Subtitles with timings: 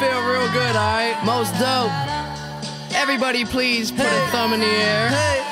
[0.00, 1.22] feel real good, alright?
[1.26, 1.92] Most dope.
[2.96, 5.49] Everybody, please put a thumb in the air.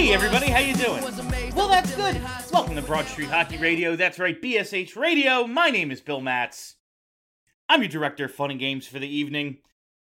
[0.00, 1.02] Hey everybody, how you doing?
[1.54, 2.18] Well, that's good.
[2.50, 3.96] Welcome to Broad Street Hockey Radio.
[3.96, 5.46] That's right, BSH Radio.
[5.46, 6.76] My name is Bill Matz.
[7.68, 9.58] I'm your director of fun and games for the evening.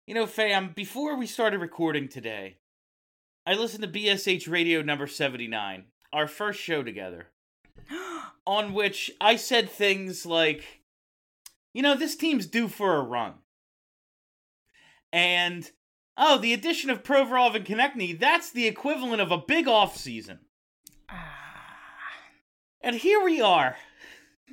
[0.06, 2.58] You know, fam, before we started recording today,
[3.48, 7.28] I listened to BSH Radio number 79, our first show together,
[8.46, 10.82] on which I said things like,
[11.74, 13.36] you know, this team's due for a run.
[15.14, 15.72] And
[16.18, 20.40] oh, the addition of Provorov and Konecny, that's the equivalent of a big off season.
[22.82, 23.78] And here we are.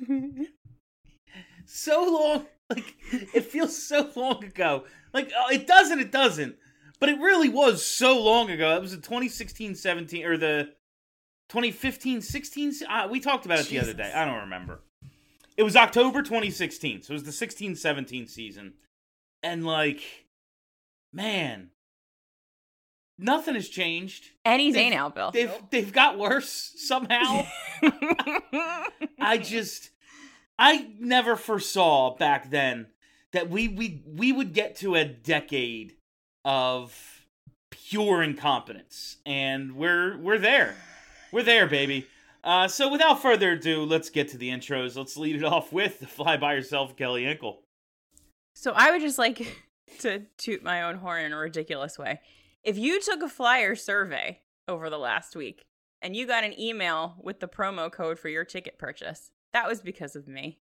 [1.65, 4.85] so long, like it feels so long ago.
[5.13, 6.55] Like oh, it doesn't, it doesn't.
[6.99, 8.75] But it really was so long ago.
[8.75, 10.69] It was the 2016-17 or the
[11.51, 12.81] 2015-16.
[12.89, 14.11] Uh, we talked about it the other day.
[14.15, 14.79] I don't remember.
[15.55, 18.73] It was October 2016, so it was the 16-17 season.
[19.43, 20.22] And like
[21.13, 21.69] man,
[23.17, 24.25] nothing has changed.
[24.43, 25.31] And he's They've- A now, Bill.
[25.31, 27.45] They've they've got worse somehow.
[29.19, 29.91] I just
[30.57, 32.87] I never foresaw back then
[33.31, 35.95] that we we we would get to a decade
[36.45, 37.25] of
[37.71, 40.75] pure incompetence, and we're we're there.
[41.31, 42.07] We're there, baby.
[42.43, 44.97] Uh, so without further ado, let's get to the intros.
[44.97, 47.59] Let's lead it off with the fly by yourself, Kelly Indyke.
[48.53, 49.47] So I would just like
[49.99, 52.19] to toot my own horn in a ridiculous way.
[52.63, 55.65] If you took a flyer survey over the last week
[56.01, 59.81] and you got an email with the promo code for your ticket purchase, that was
[59.81, 60.59] because of me.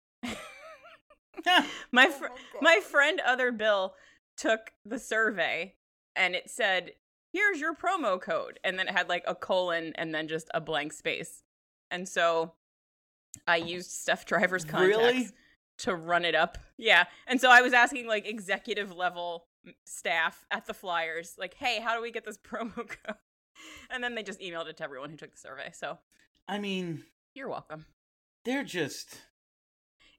[1.92, 3.94] my fr- oh, my friend other Bill
[4.38, 5.76] took the survey
[6.16, 6.92] and it said,
[7.32, 10.62] "Here's your promo code." And then it had like a colon and then just a
[10.62, 11.44] blank space.
[11.92, 12.54] And so
[13.48, 15.30] I used Steph Driver's contacts Really?
[15.80, 16.58] To run it up.
[16.78, 17.06] Yeah.
[17.28, 19.46] And so I was asking like executive level
[19.86, 23.16] staff at the Flyers, like, hey, how do we get this promo code?
[23.90, 25.72] And then they just emailed it to everyone who took the survey.
[25.74, 25.98] So
[26.48, 27.04] I mean,
[27.34, 27.86] you're welcome.
[28.46, 29.20] they're just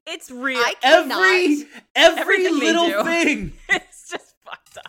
[0.05, 0.59] It's real.
[0.59, 1.67] I every cannot.
[1.95, 3.53] every Everything little thing.
[3.69, 4.85] it's just fucked up.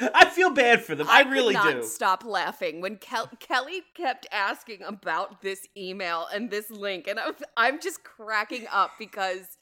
[0.00, 1.06] I feel bad for them.
[1.08, 1.82] I, could really not do.
[1.82, 7.34] stop laughing when Kel- Kelly kept asking about this email and this link, and I'm,
[7.56, 9.56] I'm just cracking up because,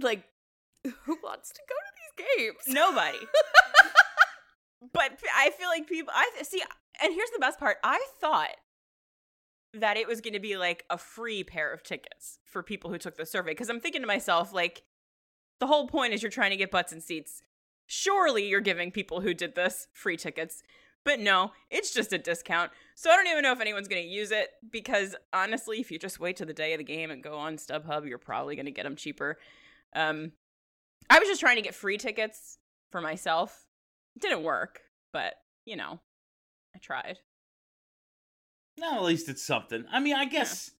[0.00, 0.24] like,
[0.84, 2.74] who wants to go to these games?
[2.74, 3.18] Nobody.
[4.92, 6.12] but I feel like people.
[6.14, 6.62] I see,
[7.02, 7.76] and here's the best part.
[7.84, 8.56] I thought
[9.74, 12.98] that it was going to be like a free pair of tickets for people who
[12.98, 14.82] took the survey because I'm thinking to myself, like,
[15.60, 17.42] the whole point is you're trying to get butts and seats.
[17.92, 20.62] Surely you're giving people who did this free tickets.
[21.04, 22.70] But no, it's just a discount.
[22.94, 25.98] So I don't even know if anyone's going to use it because honestly, if you
[25.98, 28.66] just wait to the day of the game and go on StubHub, you're probably going
[28.66, 29.38] to get them cheaper.
[29.92, 30.30] Um,
[31.08, 32.58] I was just trying to get free tickets
[32.92, 33.66] for myself.
[34.14, 34.82] It didn't work,
[35.12, 35.34] but
[35.64, 35.98] you know,
[36.72, 37.18] I tried.
[38.78, 39.84] No, at least it's something.
[39.90, 40.70] I mean, I guess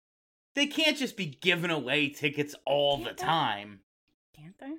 [0.55, 3.25] they can't just be giving away tickets all the Can't they?
[3.25, 3.81] time.
[4.37, 4.75] Can't they?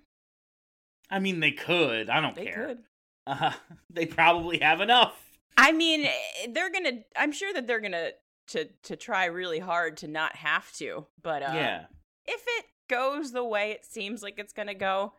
[1.12, 2.10] I mean, they could.
[2.10, 2.44] I don't care.
[2.46, 2.68] They care.
[2.68, 2.78] could.
[3.28, 3.52] Uh,
[3.90, 5.16] they probably have enough.
[5.58, 7.04] I mean, eh, they're gonna.
[7.16, 8.12] I'm sure that they're gonna
[8.52, 11.06] to to try really hard to not have to.
[11.22, 11.86] But uh, yeah.
[12.26, 15.14] if it goes the way it seems like it's going to go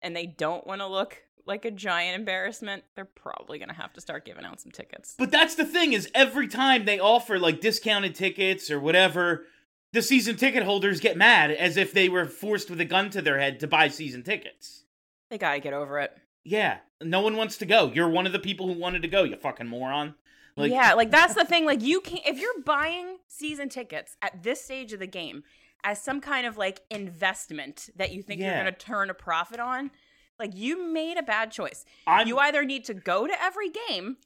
[0.00, 3.92] and they don't want to look like a giant embarrassment, they're probably going to have
[3.92, 5.14] to start giving out some tickets.
[5.18, 9.44] But that's the thing is every time they offer like discounted tickets or whatever,
[9.92, 13.22] the season ticket holders get mad as if they were forced with a gun to
[13.22, 14.84] their head to buy season tickets.
[15.30, 16.12] They got to get over it.
[16.44, 17.90] Yeah, no one wants to go.
[17.92, 20.14] You're one of the people who wanted to go, you fucking moron.
[20.56, 21.64] Like, yeah, like that's the thing.
[21.66, 25.42] Like you can't if you're buying season tickets at this stage of the game
[25.84, 28.54] as some kind of like investment that you think Yeah.
[28.54, 29.90] you're going to turn a profit on,
[30.38, 31.84] like you made a bad choice.
[32.06, 34.16] I'm- You either need to go to every game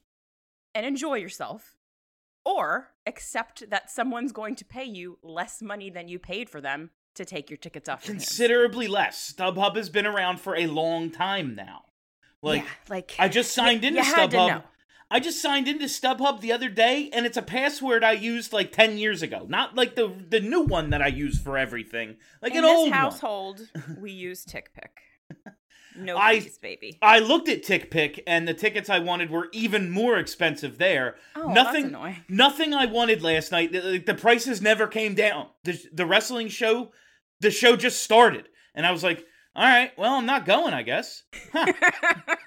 [0.73, 1.75] and enjoy yourself,
[2.45, 6.91] or accept that someone's going to pay you less money than you paid for them
[7.15, 9.33] to take your tickets off considerably less.
[9.33, 11.85] StubHub has been around for a long time now.
[12.41, 14.63] Like yeah, like I just signed into StubHub.
[15.13, 18.71] I just signed into StubHub the other day, and it's a password I used like
[18.71, 19.45] ten years ago.
[19.47, 22.71] Not like the the new one that I use for everything, like In an this
[22.71, 23.67] old household,
[23.99, 25.45] we use TickPick.
[25.97, 26.97] No I- fees, baby.
[27.01, 31.15] I looked at TickPick, and the tickets I wanted were even more expensive there.
[31.35, 32.25] Oh, that's nothing, annoying.
[32.29, 33.71] nothing I wanted last night.
[33.71, 35.47] The, the prices never came down.
[35.63, 36.91] The the wrestling show,
[37.41, 40.73] the show just started, and I was like, all right, well, I'm not going.
[40.73, 41.23] I guess.
[41.51, 41.71] Huh.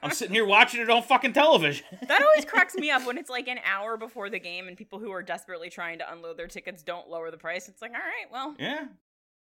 [0.02, 1.85] I'm sitting here watching it on fucking television.
[2.08, 4.99] That always cracks me up when it's like an hour before the game and people
[4.99, 7.69] who are desperately trying to unload their tickets don't lower the price.
[7.69, 8.87] It's like, all right, well, yeah,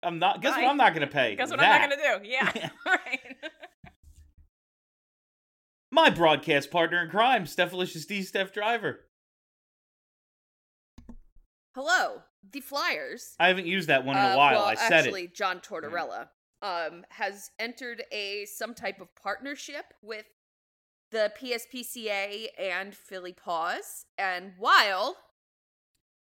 [0.03, 0.42] I'm not.
[0.42, 0.62] Guess Bye.
[0.63, 0.69] what?
[0.71, 1.36] I'm not gonna pay.
[1.36, 1.81] guess what that.
[1.81, 2.27] I'm not gonna do?
[2.30, 3.19] Yeah, right.
[5.91, 8.21] My broadcast partner in crime, Stephalicious D.
[8.23, 9.01] Steph Driver.
[11.75, 13.35] Hello, the Flyers.
[13.39, 14.53] I haven't used that one in a Uh, while.
[14.53, 15.35] well, I said actually, it.
[15.35, 16.29] John Tortorella
[16.61, 20.25] um, has entered a some type of partnership with
[21.11, 25.17] the PSPCA and Philly Paws, and while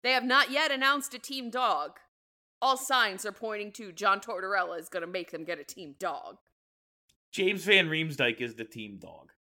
[0.03, 1.99] they have not yet announced a team dog,
[2.61, 5.95] all signs are pointing to John Tortorella is going to make them get a team
[5.99, 6.37] dog.
[7.33, 9.33] James Van Riemsdyk is the team dog.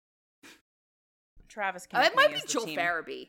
[1.54, 1.86] Travis.
[1.94, 2.78] Uh, it might be Konecny is Joel team.
[2.78, 3.28] Farabee.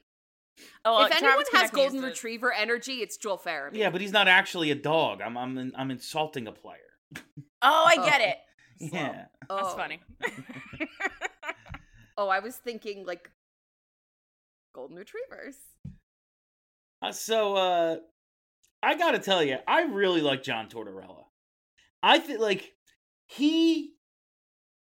[0.83, 3.75] Oh, uh, if anyone Travis has Konecny is golden the- retriever energy, it's Joel Farabee.
[3.77, 5.21] Yeah, but he's not actually a dog.
[5.21, 6.79] I'm I'm I'm insulting a player.
[7.15, 7.21] Oh,
[7.61, 8.05] I Oh.
[8.05, 8.37] get it.
[8.93, 9.25] Yeah.
[9.47, 9.75] That's Oh.
[9.77, 10.01] funny.
[12.17, 13.29] Oh, I was thinking like
[14.73, 15.55] golden retrievers.
[17.01, 17.97] Uh, so uh
[18.81, 21.25] I got to tell you, I really like John Tortorella.
[22.03, 22.73] I think like
[23.27, 23.95] he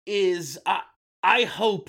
[0.07, 0.83] is I
[1.23, 1.89] I hope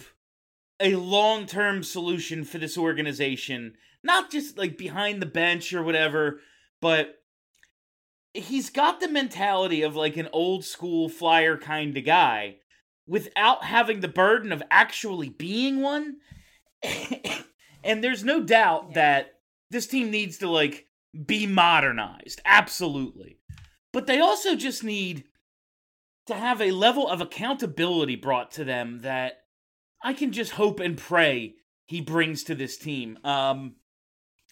[0.84, 6.42] a long-term solution for this organization, not just like behind the bench or whatever,
[6.82, 7.16] but
[8.34, 12.58] he's got the mentality of like an old school flyer kind of guy
[13.08, 16.18] without having the burden of actually being one.
[17.84, 18.94] and there's no doubt Yeah.
[18.96, 19.34] that
[19.72, 20.88] this team needs to like
[21.26, 22.42] be modernized.
[22.46, 23.38] Absolutely.
[23.94, 25.26] But they also just need
[26.26, 29.43] to have a level of accountability brought to them that
[30.04, 31.56] I can just hope and pray
[31.86, 33.18] he brings to this team.
[33.24, 33.76] Um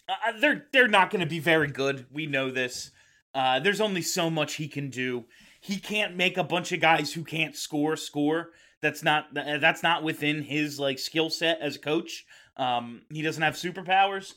[0.08, 2.06] uh, they're they're not going to be very good.
[2.10, 2.90] We know this.
[3.34, 5.24] Uh, there's only so much he can do.
[5.60, 8.50] He can't make a bunch of guys who can't score score.
[8.80, 12.24] That's not that's not within his like skill set as a coach.
[12.56, 14.34] Um, he doesn't have superpowers.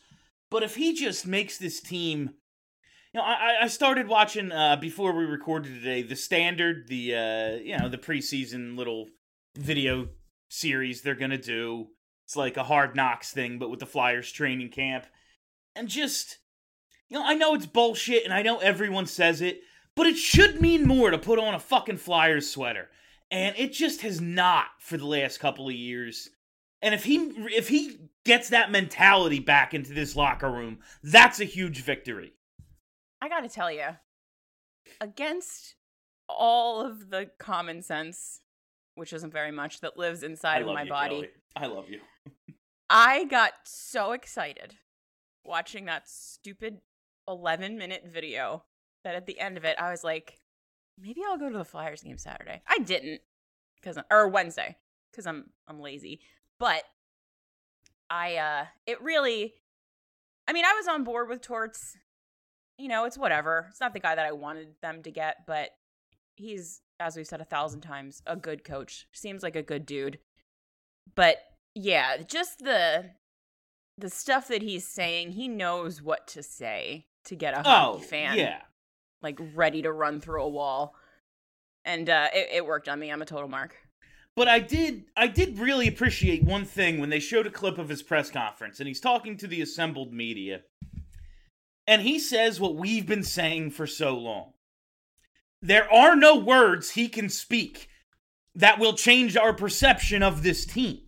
[0.51, 2.29] But if he just makes this team,
[3.12, 7.56] you know, I, I started watching uh, before we recorded today the standard, the uh,
[7.56, 9.07] you know the preseason little
[9.57, 10.09] video
[10.55, 11.88] series they're gonna do.
[12.25, 15.05] It's like a hard knocks thing, but with the Flyers training camp,
[15.75, 16.39] and just
[17.09, 19.62] you know, I know it's bullshit, and I know everyone says it,
[19.95, 22.89] but it should mean more to put on a fucking Flyers sweater,
[23.29, 26.29] and it just has not for the last couple of years.
[26.81, 27.17] And if he
[27.55, 32.33] if he gets that mentality back into this locker room, that's a huge victory.
[33.21, 33.88] I gotta tell you,
[35.00, 35.75] against
[36.27, 38.41] all of the common sense,
[38.96, 41.30] which isn't very much, that lives inside of my you, body, Kelly.
[41.56, 42.00] I love you.
[42.90, 44.75] I got so excited
[45.44, 46.80] watching that stupid
[47.28, 48.64] 11 minute video
[49.04, 50.40] that at the end of it, I was like,
[51.00, 52.62] maybe I'll go to the Flyers game Saturday.
[52.68, 53.22] I didn't,
[53.80, 54.78] because or Wednesday,
[55.12, 56.20] because I'm I'm lazy.
[56.60, 56.84] But
[58.10, 59.54] I uh, it really,
[60.48, 61.98] I mean, I was on board with Torts.
[62.78, 63.68] You know, it's whatever.
[63.70, 65.70] It's not the guy that I wanted them to get, but
[66.36, 69.08] he's, as we've said a thousand times, a good coach.
[69.14, 70.20] Seems like a good dude.
[71.16, 71.38] But
[71.75, 73.12] yeah, just the
[73.98, 78.00] the stuff that he's saying, he knows what to say to get a hockey Oh,
[78.00, 78.62] fan yeah.
[79.22, 80.96] like ready to run through a wall.
[81.86, 83.12] And uh, it, it worked on me.
[83.12, 83.75] I'm a total mark.
[84.36, 87.88] But I did I did really appreciate one thing when they showed a clip of
[87.88, 90.62] his press conference and he's talking to the assembled media.
[91.88, 94.54] And he says what we've been saying for so long.
[95.62, 97.89] There are no words he can speak
[98.53, 101.01] that will change our perception of this team.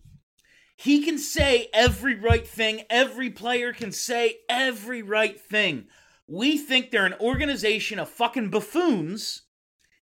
[0.76, 5.86] He can say every right thing, every player can say every right thing.
[6.28, 9.42] We think they're an organization of fucking buffoons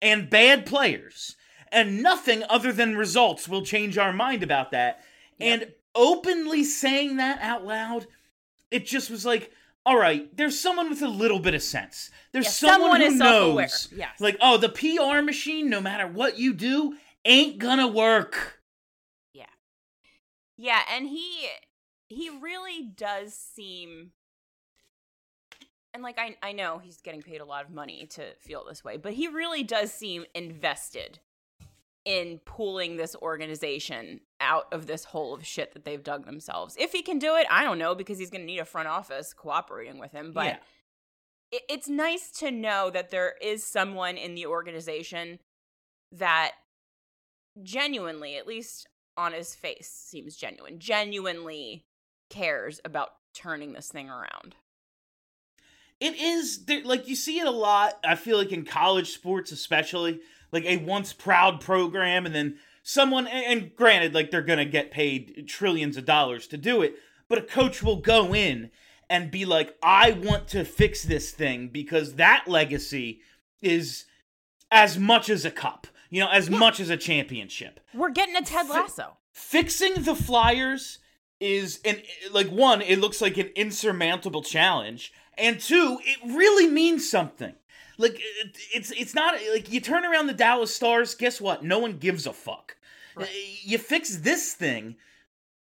[0.01, 1.35] and bad players,
[1.71, 5.03] and nothing other than results will change our mind about that.
[5.39, 8.07] And openly saying that out loud,
[8.71, 9.51] it just was like,
[9.87, 12.11] all right, there's someone with a little bit of sense.
[12.33, 13.87] There's Yeah, someone, someone who knows.
[13.95, 14.19] Yes.
[14.19, 18.61] Like, oh, the PR machine, no matter what you do, ain't gonna work.
[19.31, 19.45] Yeah.
[20.57, 21.47] Yeah, and he
[22.09, 24.11] he really does seem
[25.93, 28.83] and like I I know he's getting paid a lot of money to feel this
[28.83, 31.19] way, but he really does seem invested
[32.07, 36.77] in pulling this organization out of this hole of shit that they've dug themselves.
[36.79, 38.87] If he can do it, I don't know because he's going to need a front
[38.87, 40.57] office cooperating with him, but Yeah.
[41.51, 45.39] it, it's nice to know that there is someone in the organization
[46.13, 46.53] that
[47.61, 48.87] genuinely, at least
[49.17, 51.83] on his face, seems genuine, genuinely
[52.29, 54.55] cares about turning this thing around.
[55.99, 57.99] It is there, like you see it a lot.
[58.05, 63.27] I feel like in college sports, especially like a once proud program, and then someone.
[63.27, 66.95] And granted, like they're gonna get paid trillions of dollars to do it,
[67.27, 68.71] but a coach will go in
[69.09, 73.21] and be like, "I want to fix this thing because that legacy
[73.61, 74.05] is
[74.71, 78.41] as much as a cup, you know, as much as a championship." We're getting a
[78.41, 79.17] Ted Lasso.
[79.31, 80.99] fixing the flyers
[81.39, 82.01] is an
[82.31, 87.53] like one it looks like an insurmountable challenge and two it really means something
[87.97, 88.19] like
[88.73, 92.25] it's it's not like you turn around the Dallas Stars guess what no one gives
[92.27, 92.75] a fuck
[93.15, 93.29] Right.
[93.63, 94.95] you fix this thing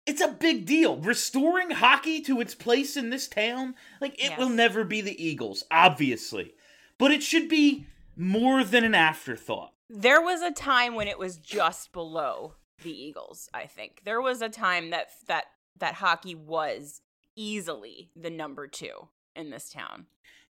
[0.06, 4.48] it's a big deal restoring hockey to its place in this town like it will
[4.48, 6.54] never be the Eagles obviously
[6.98, 7.86] but it should be
[8.16, 13.48] more than an afterthought There was a time when it was just below the Eagles,
[13.54, 14.00] I think.
[14.04, 15.44] There was a time that that
[15.78, 17.00] that hockey was
[17.36, 18.90] easily the number 2
[19.36, 20.06] in this town.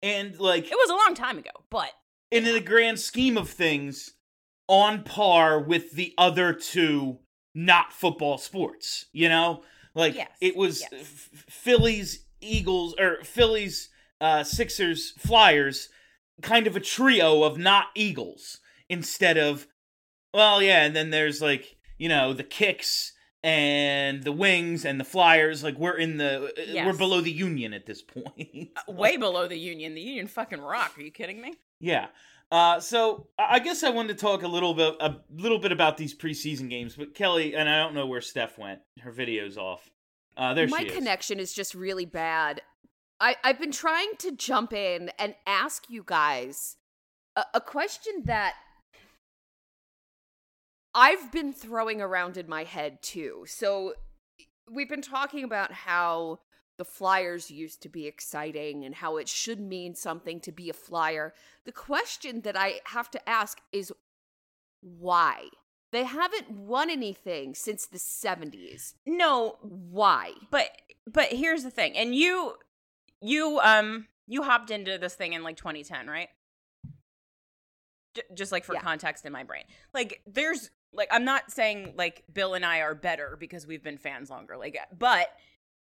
[0.02, 1.92] And like It was a long time ago, but
[2.32, 4.14] and in the grand scheme of things,
[4.68, 7.20] on par with the other two
[7.56, 9.06] not football sports.
[9.14, 9.64] You know,
[9.96, 11.02] like Yes, it was yes.
[11.02, 13.90] F- Phillies, Eagles, or Phillies,
[14.22, 15.90] uh, Sixers, Flyers,
[16.42, 19.68] kind of a trio of not Eagles instead of,
[20.34, 23.14] well, yeah, and then there's like you know the Kicks
[23.44, 25.64] and the Wings and the Flyers.
[25.64, 28.70] Like we're in the uh, we're below the Union at this point.
[28.88, 29.96] way below the Union.
[29.96, 30.94] The Union fucking rock.
[30.98, 31.54] Are you kidding me?
[31.80, 32.08] Yeah.
[32.52, 35.72] Uh, so I I guess I wanted to talk a little bit a little bit
[35.72, 38.80] about these preseason games, but Kelly and I don't know where Steph went.
[39.02, 39.90] Her video's off.
[40.36, 40.94] Uh, there My she is.
[40.94, 42.62] connection is just really bad.
[43.20, 46.78] I, I've been trying to jump in and ask you guys
[47.36, 48.54] a, a question that
[50.98, 53.46] I've been throwing around in my head too.
[53.48, 53.94] So
[54.70, 56.40] we've been talking about how
[56.80, 60.74] the Flyers used to be exciting and how it should mean something to be a
[60.74, 61.34] Flyer.
[61.66, 63.94] The question that I have to ask is
[64.82, 65.50] why?
[65.92, 68.96] They haven't won anything since the 70s.
[69.06, 70.34] No, Why?
[70.52, 70.70] but
[71.12, 71.96] but here's the thing.
[71.96, 72.56] And you
[73.22, 76.30] you um you hopped into this thing in like 2010, right?
[78.16, 78.82] J- just like for Yeah.
[78.82, 79.64] context in my brain.
[79.94, 83.98] Like there's like I'm not saying like Bill and I are better because we've been
[83.98, 84.58] fans longer.
[84.58, 85.30] Like eh, but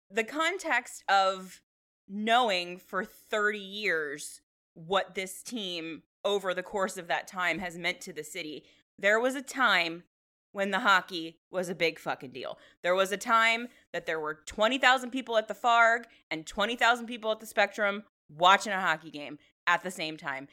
[0.10, 1.62] the context of
[2.08, 4.42] knowing for 30 years
[4.74, 8.64] what this team over the course of that time has meant to the city.
[8.98, 10.04] There was a time
[10.52, 12.58] when the hockey was a big fucking deal.
[12.84, 17.32] There was a time that there were 20,000 people at the Farg and 20,000 people
[17.32, 20.48] at the Spectrum watching a hockey game at the same time.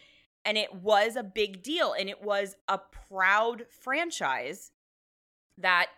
[0.44, 1.92] And it was a big deal.
[1.92, 4.73] And it was a proud franchise
[5.59, 5.88] that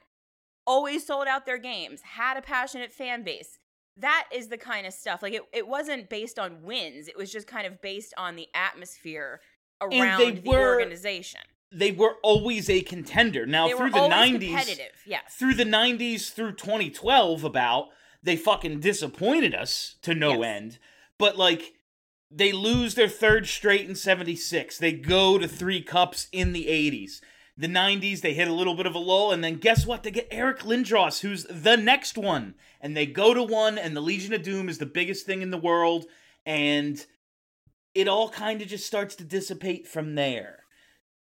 [0.67, 3.59] always sold out their games, had a passionate fan base.
[3.97, 5.23] That is the kind of stuff.
[5.23, 8.49] Like it, it wasn't based on wins, it was just kind of based on the
[8.55, 9.41] atmosphere
[9.81, 11.41] around the were- organization.
[11.75, 13.47] They were always a contender.
[13.47, 14.93] Now They through were the nineties, competitive.
[15.07, 15.35] Yes.
[15.39, 17.89] through the nineties through 2012, about
[18.23, 20.57] they fucking disappointed us to no Yes.
[20.57, 20.79] end.
[21.19, 21.73] But like
[22.35, 24.79] they lose their third straight in 76.
[24.79, 27.21] They go to three cups in the 80s.
[27.57, 30.03] The 90s, they hit a little bit of a lull, and then guess what?
[30.03, 32.55] They get Eric Lindros, who's the next one.
[32.81, 35.51] And they go to one, and the Legion of Doom is the biggest thing in
[35.51, 36.07] the world.
[36.47, 37.05] And
[37.95, 40.61] it all kind of just starts to dissipate from there.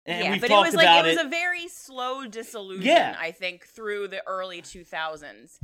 [0.06, 2.86] And yeah, but it was like it was a very slow disillusion.
[2.86, 3.16] Yeah.
[3.20, 5.60] I think through the early 2000s.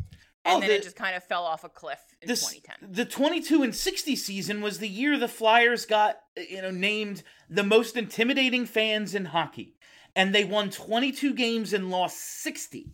[0.46, 2.92] And Oh, then the- it just kind of fell off a cliff in This- 2010.
[2.92, 6.20] The 22 and 60 season was the year the Flyers got,
[6.50, 9.76] you know, named the most intimidating fans in hockey.
[10.16, 12.92] And they won 22 games and lost 60.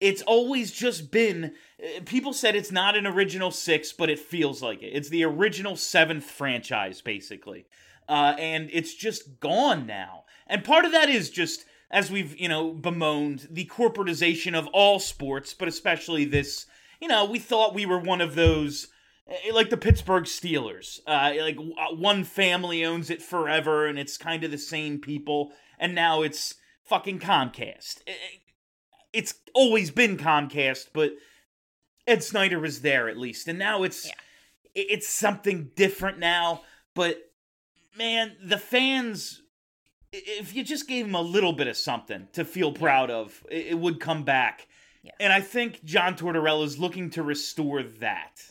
[0.00, 4.62] It's always just been uh, people said it's not an original 6, but it feels
[4.62, 4.88] like it.
[4.94, 7.66] It's the original 7th franchise basically.
[8.08, 10.24] Uh, and it's just gone now.
[10.46, 15.00] And part of that is just as we've, you know, bemoaned the corporatization of all
[15.00, 16.66] sports, but especially this
[17.00, 18.88] you know, we thought we were one of those,
[19.28, 21.00] eh, like the Pittsburgh Steelers.
[21.06, 25.52] Uh, like uh, one family owns it forever, and it's kind of the same people.
[25.78, 26.54] And now it's
[26.84, 28.02] fucking Comcast.
[28.06, 28.38] Eh, eh,
[29.12, 31.12] It's always been Comcast, but
[32.06, 34.12] Ed Snider was there at least, and now it's Yeah.
[34.74, 36.62] it's something different now.
[36.94, 37.32] But
[37.96, 39.42] man, the fans.
[40.12, 43.78] If you just gave them a little bit of something to feel proud of, it
[43.78, 44.66] would come back.
[45.02, 45.12] Yeah.
[45.18, 48.42] And I think John Tortorella is looking to restore that.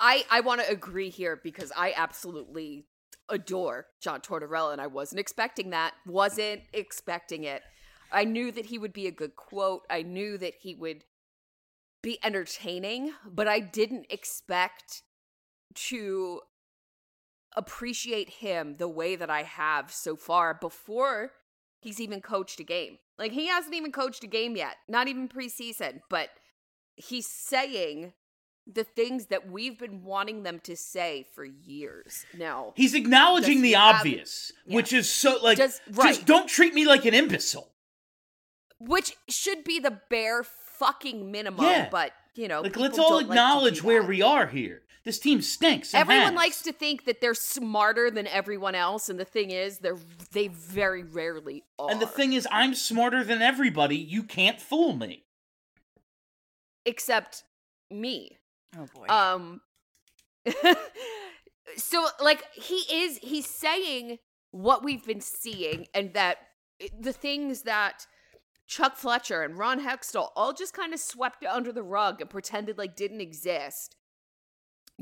[0.00, 2.86] I I want to agree here because I absolutely
[3.28, 5.94] adore John Tortorella and I wasn't expecting that.
[6.06, 7.62] Wasn't expecting it.
[8.12, 9.82] I knew that he would be a good quote.
[9.90, 11.04] I knew that he would
[12.02, 15.02] be entertaining, but I didn't expect
[15.74, 16.40] to
[17.56, 21.32] appreciate him the way that I have so far before
[21.86, 22.98] he's even coached a game.
[23.16, 26.30] Like he hasn't even coached a game yet, not even preseason, but
[26.96, 28.12] he's saying
[28.66, 32.72] the things that we've been wanting them to say for years now.
[32.76, 34.74] He's acknowledging the he have- obvious, Yeah.
[34.76, 37.72] which is so like Does- just don't treat me like an imbecile.
[38.78, 41.88] Which should be the bare fucking minimum, Yeah.
[41.90, 44.08] but you know, Like let's all don't like acknowledge where that.
[44.08, 44.82] we are here.
[45.06, 45.94] This team stinks.
[45.94, 46.34] and Everyone has.
[46.34, 49.96] likes to think that they're smarter than everyone else, and the thing is, they're
[50.32, 51.90] they very rarely are.
[51.90, 53.96] And the thing is, I'm smarter than everybody.
[53.96, 55.22] You can't fool me.
[56.84, 57.44] except
[57.90, 58.38] me.
[58.76, 59.06] Oh boy.
[59.08, 59.60] Um
[61.76, 64.18] so like he is he's saying
[64.50, 66.38] what we've been seeing and that
[66.98, 68.06] the things that
[68.66, 72.78] Chuck Fletcher and Ron Hextall all just kind of swept under the rug and pretended
[72.78, 73.95] like didn't exist.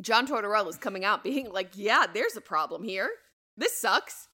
[0.00, 3.08] John Tortorella is coming out being like, "Yeah, there's a problem here.
[3.56, 4.28] This sucks."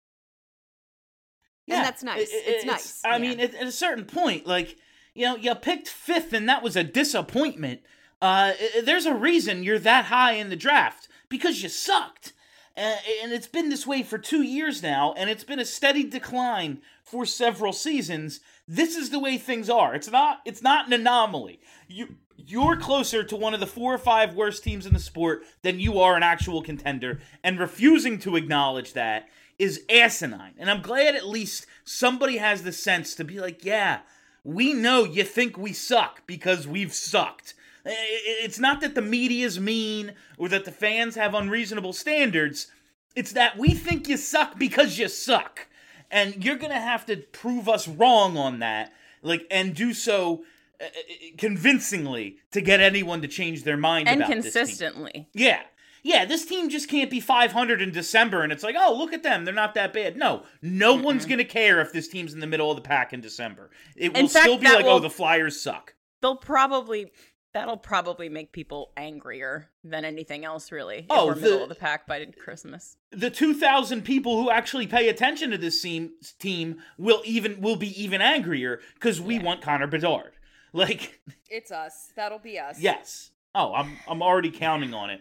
[1.69, 2.29] And that's nice.
[2.29, 3.05] it- It's it- nice.
[3.05, 3.19] I Yeah.
[3.19, 4.77] mean, at, at a certain point, like
[5.15, 7.81] you know, you picked fifth, and that was a disappointment.
[8.23, 12.33] Uh, there's a reason you're that high in the draft because you sucked,
[12.77, 16.05] uh, and it's been this way for two years now, and it's been a steady
[16.05, 18.41] decline for several seasons.
[18.69, 19.95] This is the way things are.
[19.97, 20.41] It's not.
[20.45, 21.61] It's not an anomaly.
[21.89, 22.17] You.
[22.47, 25.81] You're closer to one of the four or five worst teams in the sport than
[25.81, 30.55] you are an actual contender, and refusing to acknowledge that is asinine.
[30.59, 34.01] And I'm glad at least somebody has the sense to be like, yeah,
[34.43, 37.55] we know you think we suck because we've sucked.
[37.85, 42.69] It's not that the media's mean or that the fans have unreasonable standards.
[43.15, 45.67] It's that we think you suck because you suck.
[46.11, 48.93] And you're going to have to prove us wrong on that.
[49.23, 50.45] Like and do so
[50.81, 50.91] Uh, uh,
[51.37, 54.53] convincingly to get anyone to change their mind and about this team.
[54.53, 55.29] consistently.
[55.35, 55.61] Yeah.
[56.03, 59.23] Yeah, this team just can't be 500 in December and it's like, oh, look at
[59.23, 59.45] them.
[59.45, 60.17] They're not that bad.
[60.17, 63.13] No, no one's going to care if this team's in the middle of the pack
[63.13, 63.71] in December.
[63.97, 65.95] It will fact, still be like, oh, will- oh, the Flyers suck.
[66.23, 67.13] They'll probably
[67.53, 71.05] that'll probably make people angrier than anything else really.
[71.11, 72.97] Oh, we're middle the- of the pack by Christmas.
[73.11, 78.03] The 2,000 people who actually pay attention to this team, team will even will be
[78.03, 80.33] even angrier because we want Connor Bedard.
[80.73, 82.13] Like, it's us.
[82.15, 82.79] That'll be us.
[82.81, 83.31] yes.
[83.55, 85.21] Oh, I'm I'm already counting on it.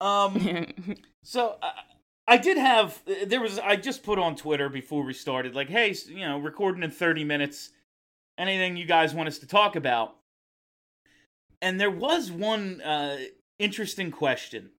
[0.00, 0.66] Um.
[1.26, 1.70] So uh,
[2.26, 5.94] I did have there was I just put on Twitter before we started like hey
[6.06, 7.70] you know recording in 30 minutes
[8.38, 10.16] anything you guys want us to talk about
[11.62, 13.16] and there was one uh
[13.58, 14.70] interesting question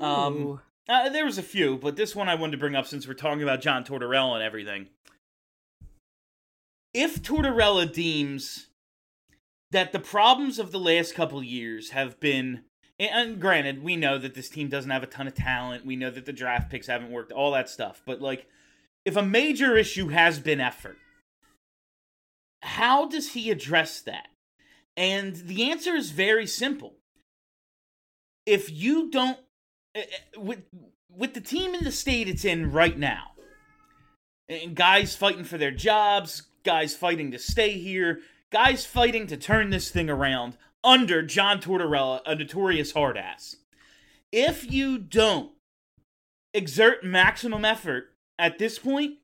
[0.00, 3.06] um uh, there was a few but this one I wanted to bring up since
[3.06, 4.88] we're talking about John Tortorella and everything
[6.92, 8.66] if Tortorella deems
[9.70, 12.64] that the problems of the last couple years have been
[13.00, 15.86] and granted, we know that this team doesn't have a ton of talent.
[15.86, 18.02] We know that the draft picks haven't worked, all that stuff.
[18.04, 18.46] But like,
[19.06, 20.98] if a major issue has been effort,
[22.60, 24.28] how does he address that?
[24.98, 26.92] And the answer is very simple.
[28.44, 29.38] If you don't,
[29.94, 30.62] eh, eh, with
[31.10, 33.32] with the team in the state it's in right now,
[34.46, 39.70] and guys fighting for their jobs, guys fighting to stay here, guys fighting to turn
[39.70, 43.56] this thing around under John Tortorella, a notorious hard ass.
[44.32, 45.52] If you don't
[46.54, 49.18] exert maximum effort at this point,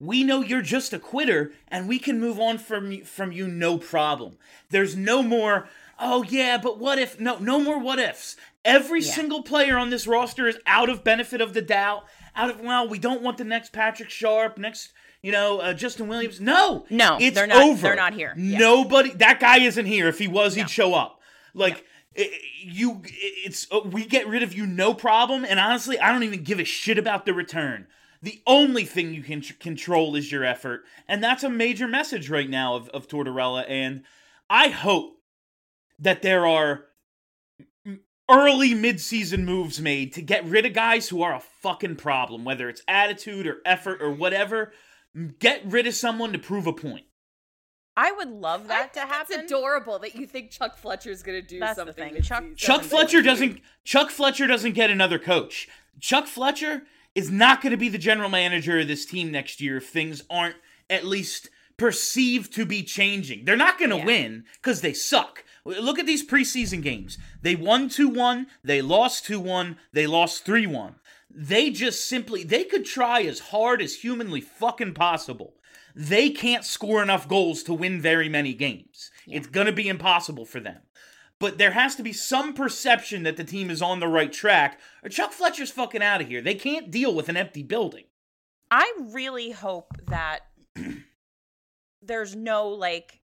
[0.00, 3.48] we know you're just a quitter and we can move on from you, from you
[3.48, 4.36] no problem.
[4.70, 5.68] There's no more
[6.00, 8.36] oh yeah, but what if no no more what ifs.
[8.64, 9.12] Every Yeah.
[9.12, 12.04] single player on this roster is out of benefit of the doubt.
[12.36, 16.08] Out of well, we don't want the next Patrick Sharp, next you know uh, Justin
[16.08, 16.40] Williams.
[16.40, 17.82] No, No, it's they're not- over.
[17.82, 18.34] they're not here.
[18.36, 18.58] Yeah.
[18.58, 19.10] Nobody.
[19.14, 20.08] That guy isn't here.
[20.08, 20.66] If he was, he'd No.
[20.68, 21.20] show up.
[21.54, 21.84] Like
[22.16, 22.30] i-
[22.62, 25.44] you, it's uh, we get rid of you, no problem.
[25.44, 27.86] And honestly, I don't even give a shit about the return.
[28.20, 32.28] The only thing you can tr- control is your effort, and that's a major message
[32.28, 33.64] right now of of Tortorella.
[33.68, 34.02] And
[34.50, 35.16] I hope
[36.00, 36.84] that there are
[38.30, 42.68] early midseason moves made to get rid of guys who are a fucking problem, whether
[42.68, 44.72] it's attitude or effort or whatever.
[45.38, 47.06] Get rid of someone to prove a point.
[47.96, 49.40] I would love I that to happen.
[49.40, 52.14] It's adorable that you think Chuck Fletcher's going to do That's the something.
[52.14, 52.22] thing.
[52.22, 52.56] Chuck- season.
[52.56, 55.68] Chuck Fletcher doesn't Chuck Fletcher doesn't get another coach.
[55.98, 56.82] Chuck Fletcher
[57.16, 60.22] is not going to be the general manager of this team next year if things
[60.30, 60.56] aren't
[60.88, 63.44] at least perceived to be changing.
[63.44, 64.04] They're not going to Yeah.
[64.04, 65.44] win cuz they suck.
[65.64, 67.18] Look at these preseason games.
[67.42, 70.94] They won 2-1, they lost 2-1, they lost 3-1.
[71.30, 75.54] They just simply they could try as hard as humanly fucking possible.
[75.94, 79.10] They can't score enough goals to win very many games.
[79.26, 80.82] It's going to be impossible for them
[81.38, 84.80] but there has to be some perception that the team is on the right track,
[85.02, 86.40] or Chuck Fletcher's fucking out of here.
[86.40, 88.04] They can't deal with an empty building.
[88.70, 90.40] I really hope that
[92.02, 93.20] there's no like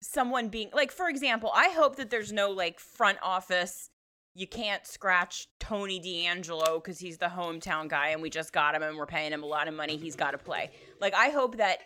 [0.00, 3.90] someone being like for example, I hope that there's no like front office
[4.34, 8.82] you can't scratch Tony DeAngelo because he's the hometown guy and we just got him
[8.82, 9.96] and we're paying him a lot of money.
[9.96, 10.70] He's got to play.
[11.00, 11.80] Like, I hope that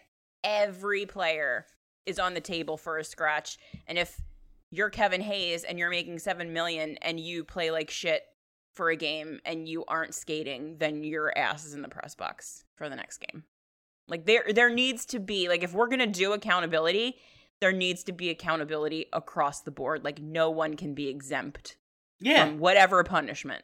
[0.45, 1.67] every player
[2.05, 3.59] is on the table for a scratch.
[3.89, 4.21] And if
[4.71, 8.23] you're Kevin Hayes and you're making seven million and you play like shit
[8.75, 12.65] for a game and you aren't skating, then your ass is in the press box
[12.77, 13.43] for the next game.
[14.09, 17.17] Like there there needs to be like if we're gonna do accountability,
[17.61, 20.05] there needs to be accountability across the board.
[20.05, 21.77] Like no one can be exempt
[22.21, 22.47] Yeah.
[22.47, 23.63] from whatever punishment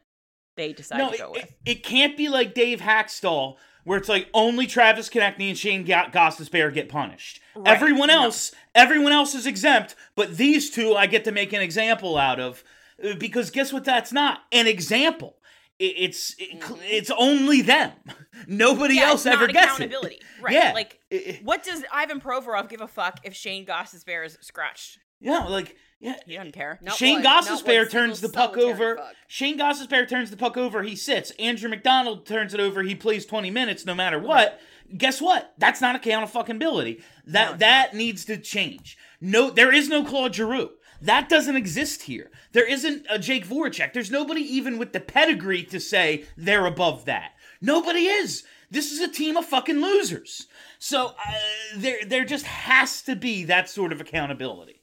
[0.56, 1.54] they decide no, to go it, with.
[1.64, 6.10] it can't be like Dave Hakstol, where it's like only Travis Konecny and Shane Ga-
[6.50, 7.40] Bear get punished.
[7.56, 8.24] Right, Everyone no.
[8.24, 12.38] else, everyone else is exempt, but these two I get to make an example out
[12.38, 12.62] of
[13.02, 13.84] uh, because guess what?
[13.84, 15.36] That's not an example.
[15.78, 17.92] It, it's it, it's only them.
[18.46, 19.02] Nobody Mm-hmm.
[19.02, 20.16] Yeah, else ever gets accountability.
[20.16, 20.22] it.
[20.42, 20.54] Right.
[20.54, 20.72] Yeah.
[20.74, 24.98] Like It- it- what does Ivan Provorov give a fuck if Shane Gostisbehere is scratched?
[25.22, 26.16] Yeah, like yeah.
[26.26, 26.78] He doesn't care.
[26.82, 28.96] Not Shane one- not one Gostisbehere turns the puck over.
[28.96, 29.14] fuck.
[29.28, 30.82] Shane Gostisbehere turns the puck over.
[30.82, 31.30] He sits.
[31.38, 32.82] Andrew MacDonald turns it over.
[32.82, 34.60] He plays twenty minutes no matter what.
[34.96, 35.54] Guess what?
[35.58, 37.02] That's not accountability.
[37.26, 38.98] That it's that needs to change.
[39.20, 40.70] No, there is no Claude Giroux.
[41.00, 42.30] That doesn't exist here.
[42.52, 43.92] There isn't a Jake Voracek.
[43.92, 47.32] There's nobody even with the pedigree to say they're above that.
[47.60, 48.44] Nobody is.
[48.70, 50.46] This is a team of fucking losers.
[50.78, 51.32] So uh,
[51.76, 54.81] there, there just has to be that sort of accountability.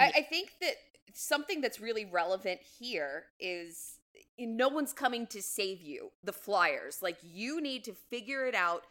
[0.00, 0.74] I, I think that
[1.14, 6.98] something that's really relevant here is eh, no one's coming to save you, the Flyers.
[7.02, 8.82] Like, you need to figure it out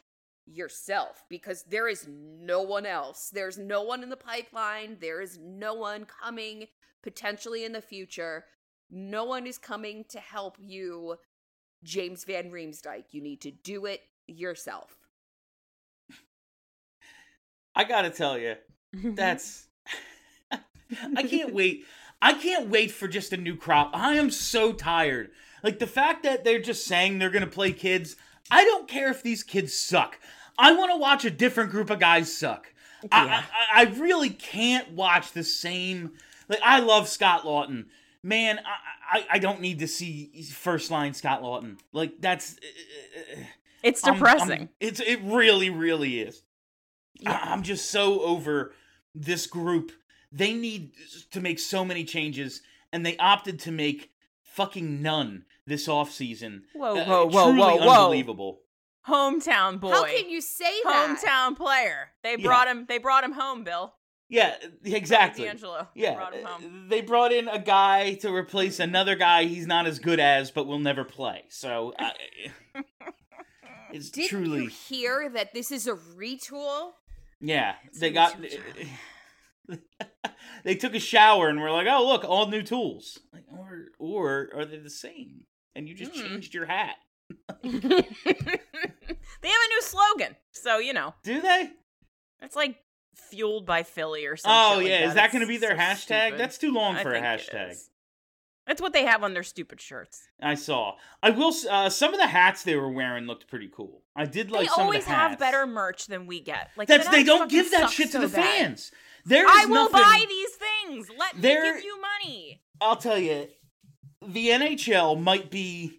[0.45, 3.30] yourself because there is no one else.
[3.32, 4.98] There's no one in the pipeline.
[5.00, 6.67] There is no one coming
[7.04, 8.45] potentially in the future.
[8.89, 11.17] No one is coming to help you,
[11.84, 13.06] James Van Riemsdyk.
[13.12, 14.98] You need to do it yourself.
[17.76, 18.56] I gotta tell you,
[18.93, 19.68] that's.
[21.15, 21.86] I can't wait.
[22.21, 23.91] I can't wait for just a new crop.
[23.93, 25.32] I am so tired.
[25.63, 28.15] Like the fact that they're just saying they're gonna play kids.
[28.52, 30.19] I don't care if these kids suck.
[30.58, 32.73] I want to watch a different group of guys suck.
[33.12, 33.43] I, Yeah.
[33.73, 36.12] I, I really can't watch the same.
[36.49, 37.86] Like I love Scott Laughton.
[38.23, 41.78] Man, I, I, I don't need to see first line Scott Laughton.
[41.93, 43.43] Like that's uh, uh,
[43.84, 44.69] It's I'm- I'm- depressing.
[44.82, 46.41] it's it really, really is.
[47.25, 48.73] I- I'm just so over
[49.15, 49.91] this group.
[50.32, 50.92] They need
[51.32, 52.62] to make so many changes,
[52.94, 54.12] and they opted to make
[54.44, 56.62] fucking none this offseason.
[56.74, 58.02] Whoa, Uh, whoa, whoa, truly whoa, whoa.
[58.04, 58.62] Unbelievable.
[59.08, 59.92] Hometown boy.
[59.92, 61.18] How can you say that?
[61.24, 62.12] Hometown player.
[62.22, 62.46] They Yeah.
[62.46, 62.86] brought him.
[62.88, 63.96] They brought him home, Bill.
[64.28, 65.48] Yeah, exactly.
[65.48, 65.88] DeAngelo.
[65.96, 66.88] They Yeah, brought him home.
[66.89, 70.68] they brought in a guy to replace another guy he's not as good as, but
[70.68, 71.46] will never play.
[71.50, 72.13] So I
[73.92, 76.92] it's Did truly you hear that this is a retool?
[77.42, 78.36] Yeah, they a got.
[80.63, 84.49] they took a shower and were like, "Oh, look, all new tools." Like, or or
[84.55, 85.45] are they the same?
[85.75, 86.21] And you just Hmm.
[86.21, 86.95] changed your hat?
[87.63, 91.69] they have a new slogan, so you know Do they?
[92.41, 92.77] it's like
[93.15, 94.77] fueled by Philly or something.
[94.77, 96.38] Oh yeah, is that going to be their hashtag?
[96.38, 97.75] That's too long for a hashtag.
[98.67, 100.27] That's what they have on their stupid shirts.
[100.39, 100.95] I saw.
[101.23, 101.53] I will.
[101.69, 104.03] Uh, some of the hats they were wearing looked pretty cool.
[104.15, 105.29] I did like they some always of the hats.
[105.32, 106.69] have better merch than we get.
[106.77, 108.43] Like That's they don't give that shit to so the bad.
[108.45, 108.91] fans.
[109.30, 111.10] There is I will nothing, buy these things.
[111.18, 112.62] Let me There- give you money.
[112.82, 113.48] I'll tell you,
[114.26, 115.96] the NHL might be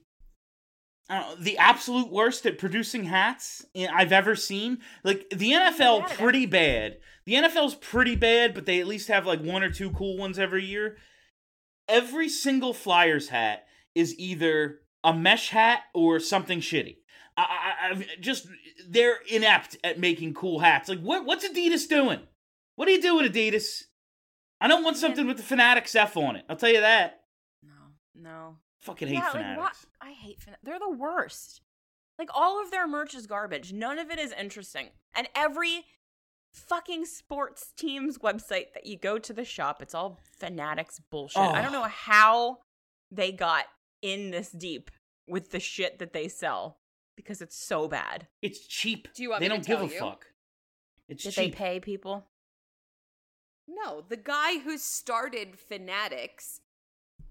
[1.09, 4.79] I know, the absolute worst at producing hats i- I've ever seen.
[5.03, 6.17] Like the NFL, bad eh?
[6.17, 6.99] pretty bad.
[7.27, 10.39] The NFL's pretty bad, but they at least have like one or two cool ones
[10.39, 10.99] every year.
[11.89, 16.99] Every single Flyers hat is either a mesh hat or something shitty.
[17.37, 18.47] I, I, I've just
[18.89, 20.89] they're inept at making cool hats.
[20.89, 21.25] Like what?
[21.25, 22.21] What's Adidas doing?
[22.81, 23.83] What are you doing, Adidas?
[24.59, 26.47] I don't want something with the Fanatics F on it.
[26.49, 27.21] I'll tell you that.
[27.63, 27.73] No,
[28.15, 28.57] no.
[28.81, 29.59] Fucking hate yeah, Fanatics.
[29.59, 29.77] what?
[30.01, 30.63] I hate Fanatics.
[30.65, 31.61] They're the worst.
[32.19, 33.75] Like all of their merch is garbage.
[33.75, 34.87] None of it is interesting.
[35.15, 35.85] And every
[36.55, 41.37] fucking sports team's website that you go to the shop, it's all Fanatics bullshit.
[41.43, 41.83] I don't Oh.
[41.83, 42.61] know how
[43.11, 43.67] they got
[44.01, 44.91] in this deep
[45.29, 46.79] with the shit that they sell
[47.15, 48.29] because it's so bad.
[48.41, 49.09] It's cheap.
[49.15, 50.29] Do you want they don't give a fuck.
[51.11, 51.53] It's Did cheap.
[51.53, 52.27] they pay people?
[53.71, 56.61] No, the guy who started Fanatics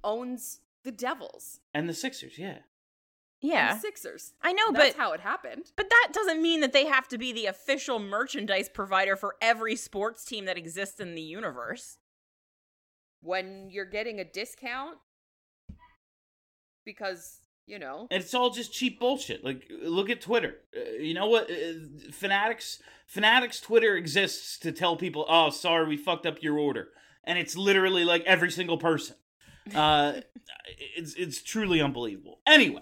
[0.04, 2.60] owns the Devils and the Sixers, yeah.
[3.41, 3.73] Yeah.
[3.73, 4.34] the Sixers.
[4.41, 5.71] I know, but That's but how it happened.
[5.75, 9.75] But that doesn't mean that they have to be the official merchandise provider for every
[9.75, 11.97] sports team that exists in the universe.
[13.21, 14.97] When you're getting a discount,
[16.86, 19.43] because you know, And it's all just cheap bullshit.
[19.43, 20.55] Like look at Twitter.
[20.75, 21.49] Uh, you know what?
[21.49, 26.89] Uh, Fanatics Fanatics Twitter exists to tell people, "Oh, sorry, we fucked up your order."
[27.23, 29.15] And it's literally like every single person.
[29.75, 30.21] Uh
[30.95, 32.39] it's it's truly unbelievable.
[32.47, 32.82] Anyway,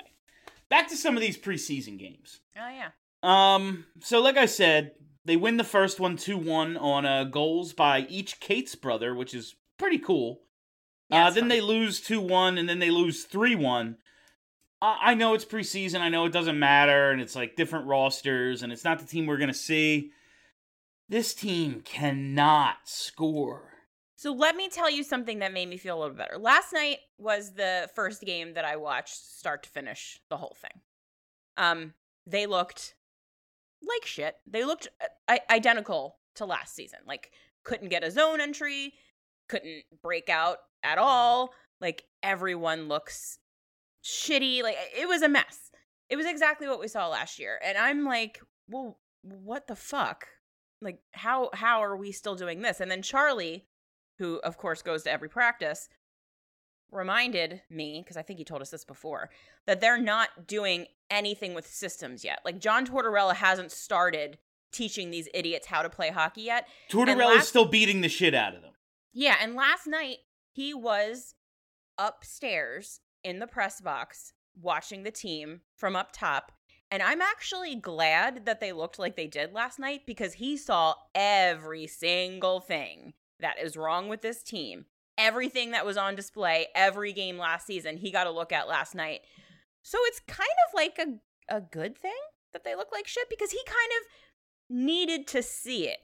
[0.69, 2.39] back to some of these preseason games.
[2.57, 2.91] Oh yeah.
[3.23, 4.91] Um, so like I said,
[5.25, 9.55] they win the first one 2-1 on uh, goals by each Kate's brother, which is
[9.77, 10.41] pretty cool.
[11.09, 11.49] Yeah, uh, then fun.
[11.49, 13.95] they lose 2-1 and then they lose 3-1.
[13.95, 13.95] I-,
[14.81, 18.71] I know it's preseason, I know it doesn't matter and it's like different rosters and
[18.71, 20.11] it's not the team we're going to see.
[21.09, 23.73] This team cannot score.
[24.15, 26.37] So let me tell you something that made me feel a little better.
[26.37, 30.81] Last night was the first game that I watched start to finish the whole thing.
[31.55, 31.93] Um,
[32.25, 32.95] they looked
[33.81, 34.35] like shit.
[34.45, 34.87] They looked
[35.27, 36.99] uh, identical to last season.
[37.07, 37.31] Like
[37.63, 38.93] couldn't get a zone entry,
[39.47, 41.53] couldn't break out at all.
[41.79, 43.39] Like everyone looks
[44.03, 44.63] shitty.
[44.63, 45.71] Like it was a mess.
[46.09, 47.59] It was exactly what we saw last year.
[47.63, 50.27] And I'm like, well, what the fuck?
[50.81, 52.79] Like how how are we still doing this?
[52.79, 53.65] And then Charlie,
[54.19, 55.89] who of course goes to every practice,
[56.91, 59.29] reminded me because I think he told us this before
[59.65, 62.39] that they're not doing anything with systems yet.
[62.45, 64.37] Like John Tortorella hasn't started
[64.71, 66.67] teaching these idiots how to play hockey yet.
[66.89, 68.73] Tortorella's last- still beating the shit out of them.
[69.13, 70.17] Yeah, and last night
[70.51, 71.33] he was
[71.97, 76.53] upstairs in the press box watching the team from up top.
[76.89, 80.93] And I'm actually glad that they looked like they did last night because he saw
[81.13, 84.85] every single thing that is wrong with this team.
[85.17, 88.95] Everything that was on display every game last season, he got a look at last
[88.95, 89.21] night.
[89.83, 92.11] So it's kind of like a, a good thing
[92.53, 95.97] that they look like shit because he kind of needed to see it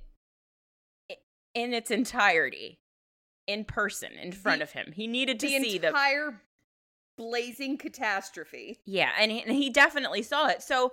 [1.55, 2.81] in its entirety
[3.47, 4.91] in person in front The- of him.
[4.93, 6.41] He needed to the see the entire
[7.23, 8.79] blazing catastrophe.
[8.85, 10.61] yeah, and he, and he definitely saw it.
[10.61, 10.91] So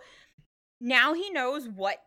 [0.80, 1.98] now he knows what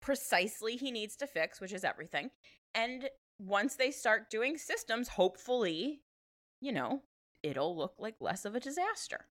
[0.00, 2.30] precisely he needs to fix, which is everything.
[2.74, 6.00] And once they start doing systems, hopefully,
[6.60, 7.02] you know,
[7.42, 9.26] it'll look like less of a disaster.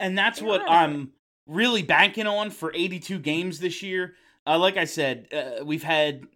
[0.00, 0.62] And that's They what.
[0.68, 1.12] I'm
[1.46, 4.14] really banking on for 82 games this year.
[4.46, 6.26] Uh, like I said, uh, we've had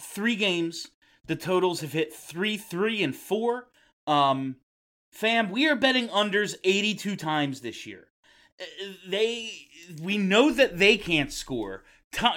[0.00, 0.88] three games.
[1.26, 3.68] The totals have hit three, three, and four.
[4.06, 4.56] Um,
[5.16, 8.08] fam, we are betting unders 82 times this year.
[8.60, 8.64] Uh,
[9.08, 9.50] They,
[10.02, 11.84] we know that they can't score.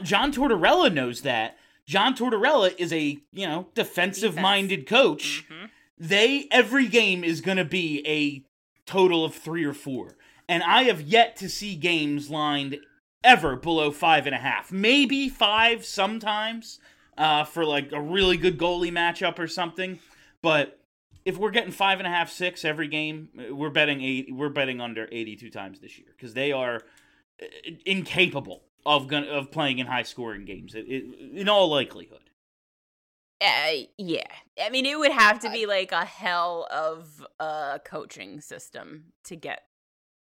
[0.03, 1.57] John Tortorella knows that.
[1.85, 5.69] John Tortorella is a you know defensive-minded coach Mhm.
[5.97, 8.43] they every game is going to be a
[8.85, 12.77] total of three or four and i have yet to see games lined
[13.23, 16.79] ever below five and a half maybe five sometimes
[17.17, 19.99] uh, for like a really good goalie matchup or something
[20.41, 20.78] but
[21.25, 24.82] if we're getting five and a half six every game we're betting eight we're betting
[24.82, 26.82] under 82 times this year because they are
[27.41, 27.45] uh,
[27.86, 31.03] incapable of gon- of playing in high scoring games it, it,
[31.34, 32.29] in all likelihood
[33.41, 34.27] Uh, yeah.
[34.62, 39.36] I mean, it would have to be like a hell of a coaching system to
[39.38, 39.62] get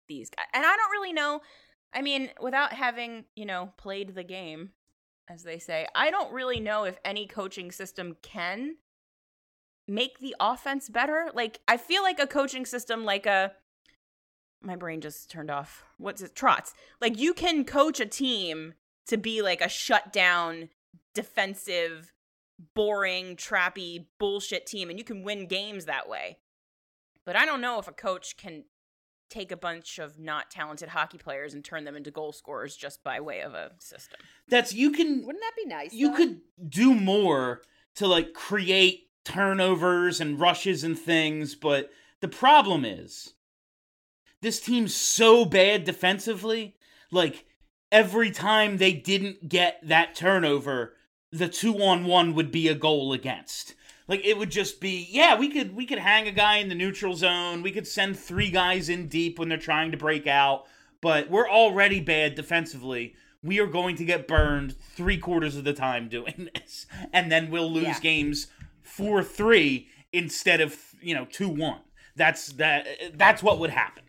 [0.09, 0.45] these guys.
[0.53, 1.39] And I don't really know.
[1.93, 4.71] I mean, without having, you know, played the game,
[5.29, 8.75] as they say, I don't really know if any coaching system can
[9.87, 11.29] make the offense better?
[11.33, 13.53] Like I feel like a coaching system like a
[14.61, 15.83] my brain just turned off.
[15.97, 16.35] What's it?
[16.35, 16.73] Trots.
[16.99, 18.73] Like you can coach a team
[19.07, 20.69] to be like a shutdown,
[21.13, 22.11] defensive,
[22.73, 26.39] boring, trappy, bullshit team, and you can win games that way.
[27.25, 28.65] But I don't know if a coach can
[29.29, 33.03] take a bunch of not talented hockey players and turn them into goal scorers just
[33.03, 34.19] by way of a system.
[34.47, 35.93] That's you can Wouldn't that be nice?
[35.93, 36.17] you though?
[36.17, 37.61] could do more
[37.95, 41.89] to like create turnovers and rushes and things, but
[42.21, 43.33] the problem is
[44.41, 46.75] this team's so bad defensively.
[47.11, 47.45] Like
[47.91, 50.93] every time they didn't get that turnover,
[51.31, 53.75] the two on one would be a goal against.
[54.07, 56.75] Like it would just be, yeah, we could we could hang a guy in the
[56.75, 57.63] neutral zone.
[57.63, 60.65] We could send three guys in deep when they're trying to break out,
[61.01, 63.15] but we're already bad defensively.
[63.41, 67.49] We are going to get burned three quarters of the time doing this, and then
[67.49, 67.99] we'll lose Yeah.
[67.99, 68.47] games
[68.85, 71.79] four three instead of you know two one.
[72.15, 72.87] That's that.
[73.17, 74.03] That's what would happen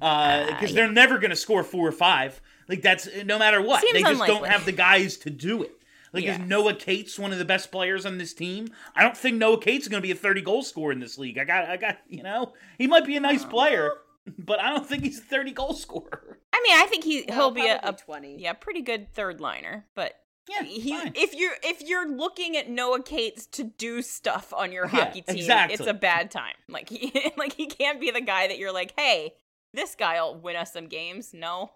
[0.00, 2.40] uh, because they're never going to score four or five.
[2.68, 3.82] Like that's no matter what.
[3.82, 5.72] Seems they just don't have the guys to do it.
[6.12, 6.40] Like Yeah.
[6.40, 8.68] is Noah Cates one of the best players on this team?
[8.96, 11.18] I don't think Noah Cates is going to be a 30 goal scorer in this
[11.18, 11.38] league.
[11.38, 13.92] I got I got, you know, he might be a nice player,
[14.38, 16.38] but I don't think he's a 30 goal scorer.
[16.52, 18.40] I mean, I think he Well, he'll be a, a 20.
[18.40, 20.14] yeah, pretty good third liner, but
[20.50, 24.84] Yeah, he, if you're if you're looking at Noah Cates to do stuff on your
[24.86, 25.74] Yeah, hockey team, exactly.
[25.74, 26.54] it's a bad time.
[26.68, 29.34] Like he like he can't be the guy that you're like, hey,
[29.72, 31.32] this guy'll win us some games.
[31.32, 31.70] No,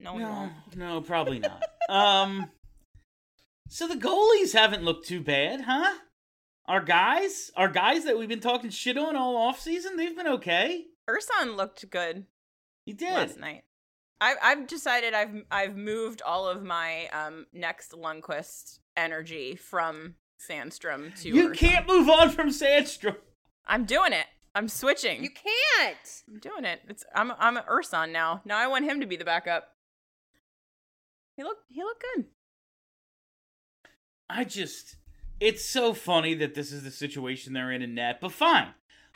[0.00, 1.62] no, No, no, probably not.
[1.90, 2.50] um
[3.68, 5.98] So the goalies haven't looked too bad, huh?
[6.66, 10.26] Our guys, our guys that we've been talking shit on all off season, they've been
[10.28, 10.84] okay.
[11.08, 12.24] Ersson looked good
[12.86, 13.12] He did.
[13.12, 13.62] last night.
[14.20, 20.14] I, I've decided I've I've moved all of my um next Lundqvist energy from
[20.48, 21.56] Sandstrom to You Ersson.
[21.56, 23.16] can't move on from Sandstrom.
[23.66, 24.26] I'm doing it.
[24.54, 25.22] I'm switching.
[25.22, 26.22] You can't.
[26.28, 26.80] I'm doing it.
[26.88, 28.40] It's I'm I'm an Ersson now.
[28.44, 29.68] Now I want him to be the backup.
[31.36, 32.24] He looked he looked good.
[34.30, 34.96] I just
[35.40, 38.68] it's so funny that this is the situation they're in in net, but fine.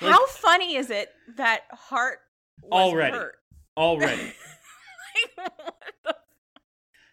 [0.02, 2.18] Like, How funny is it that Hart
[2.62, 3.16] was Already.
[3.16, 3.34] hurt?
[3.76, 4.32] already.
[5.38, 6.16] Like, the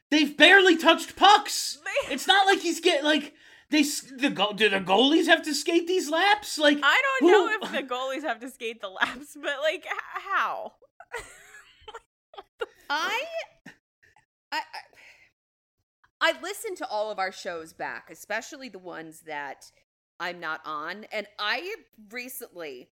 [0.09, 1.79] They've barely touched pucks.
[1.83, 3.33] They- It's not like he's getting like
[3.69, 6.57] they the go- do the goalies have to skate these laps?
[6.57, 9.85] Like I don't know who- if the goalies have to skate the laps, but like
[9.85, 10.73] h- how?
[12.89, 13.23] I,
[14.51, 14.59] I, I,
[16.21, 19.65] I listen to all of our shows back, especially the ones that
[20.19, 21.75] I'm not on, and I
[22.11, 22.89] recently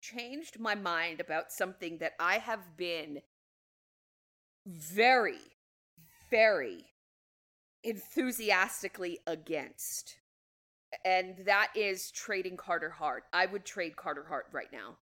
[0.00, 3.20] changed my mind about something that I have been
[4.66, 5.38] very,
[6.30, 6.84] very
[7.84, 10.16] enthusiastically against.
[11.04, 13.24] And that is trading Carter Hart.
[13.32, 14.96] I would trade Carter Hart right now.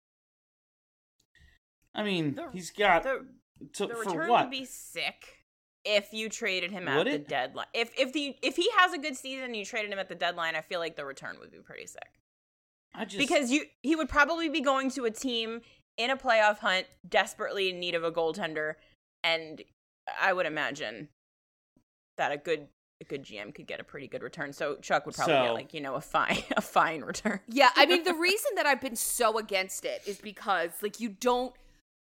[1.96, 3.26] I mean, The- he's got The,
[3.74, 4.46] to, the for return what?
[4.46, 5.44] would be sick
[5.86, 7.28] if you traded him at Would the it?
[7.28, 7.68] deadline.
[7.74, 10.16] If if the if he has a good season and you traded him at the
[10.16, 12.20] deadline, I feel like the return would be pretty sick.
[12.96, 15.62] I just because you he would probably be going to a team
[15.98, 18.74] in a playoff hunt desperately in need of a goaltender
[19.24, 19.62] and
[20.22, 21.08] i would imagine
[22.18, 22.68] that a good
[23.02, 25.54] a good gm could get a pretty good return so chuck would probably So- get
[25.54, 28.82] like you know a fine a fine return Yeah, I mean the reason that I've
[28.82, 31.54] been so against it is because like you don't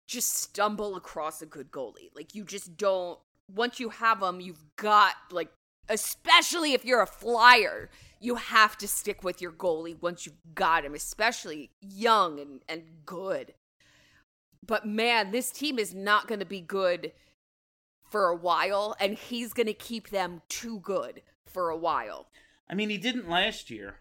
[0.07, 2.09] just stumble across a good goalie.
[2.15, 3.19] Like you just don't
[3.53, 5.49] once you have them, you've got like
[5.87, 10.83] especially if you're a flyer, you have to stick with your goalie once you've got
[10.85, 13.53] him, especially young and and good.
[14.65, 17.11] But man, this team is not going to be good
[18.09, 22.27] for a while and he's going to keep them too good for a while.
[22.69, 23.95] I mean, he didn't last year.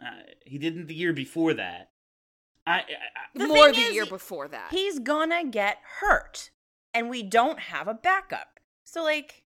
[0.00, 1.90] Uh, he didn't the year before that.
[2.66, 2.82] I, I, I
[3.34, 4.68] The More the is, year before that.
[4.70, 6.50] he's gonna get hurt
[6.92, 9.44] and we don't have a backup so like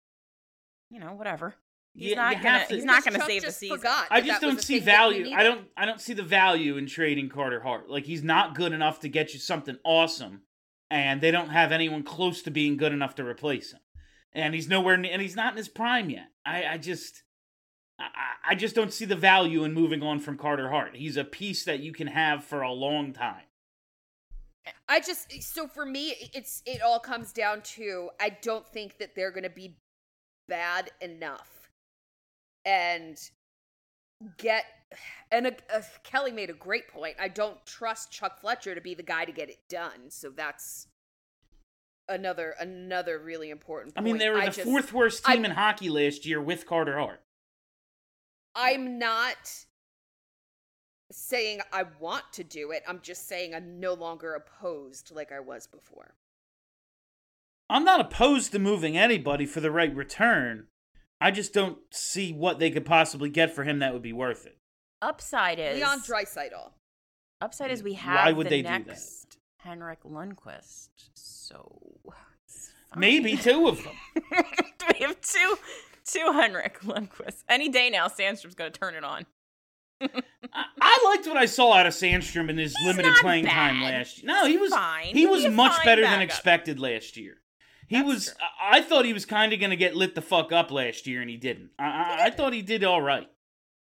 [0.91, 1.55] you know whatever
[1.97, 4.07] he's Yeah, not you gonna to- he's not gonna Chuck save the just season forgot
[4.11, 5.35] I just don't see thing that we value.
[5.37, 5.67] I don't.
[5.77, 7.89] I don't see the value in trading Carter Hart.
[7.91, 10.43] Like he's not good enough to get you something awesome,
[10.91, 13.81] and they don't have anyone close to being good enough to replace him.
[14.33, 16.29] And he's nowhere, ne- and he's not in his prime yet.
[16.45, 17.23] I, I just,
[17.99, 20.95] I, I- I just don't see the value in moving on from Carter Hart.
[20.97, 23.43] He's a piece that you can have for a long time.
[24.89, 29.15] I just so for me it's it all comes down to I don't think that
[29.15, 29.77] they're going to be
[30.49, 31.66] bad enough
[32.67, 33.19] and
[34.37, 34.65] get
[35.31, 37.17] and uh, Kelly made a great point.
[37.19, 40.11] I don't trust Chuck Fletcher to be the guy to get it done.
[40.11, 40.89] So that's
[42.09, 45.53] another another really important I mean, they were the just- fourth worst I- team in
[45.53, 47.23] hockey last year with Carter Hart.
[48.55, 49.65] I'm not
[51.13, 52.83] saying I want to do it.
[52.89, 56.15] I'm just saying I'm no longer opposed like I was before.
[57.69, 60.69] I'm not opposed to moving anybody for the right return.
[61.21, 64.47] I just don't see what they could possibly get for him that would be worth
[64.47, 64.59] it.
[65.01, 66.73] Upside is Leon Draisaitl.
[67.41, 69.01] Upside is we have Why would the they do that?
[69.59, 70.89] Henrik Lundqvist.
[71.15, 71.81] So.
[72.97, 73.95] Maybe two of them.
[74.93, 75.59] we have two
[76.07, 77.45] two Henrik Lundqvist.
[77.49, 79.27] Any day now, Sandstrom's gonna turn it on.
[80.01, 80.09] I,
[80.81, 83.83] I liked what I saw out of Sandstrom in his He's limited not playing time
[83.83, 84.33] last year.
[84.33, 85.15] No, he was Fine.
[85.15, 87.39] he was be much fine better than expected last year.
[87.89, 88.25] He That's was.
[88.27, 88.35] true.
[88.61, 91.21] I thought he was kind of going to get lit the fuck up last year,
[91.21, 91.71] and he didn't.
[91.79, 93.29] I, I, I thought he did all right.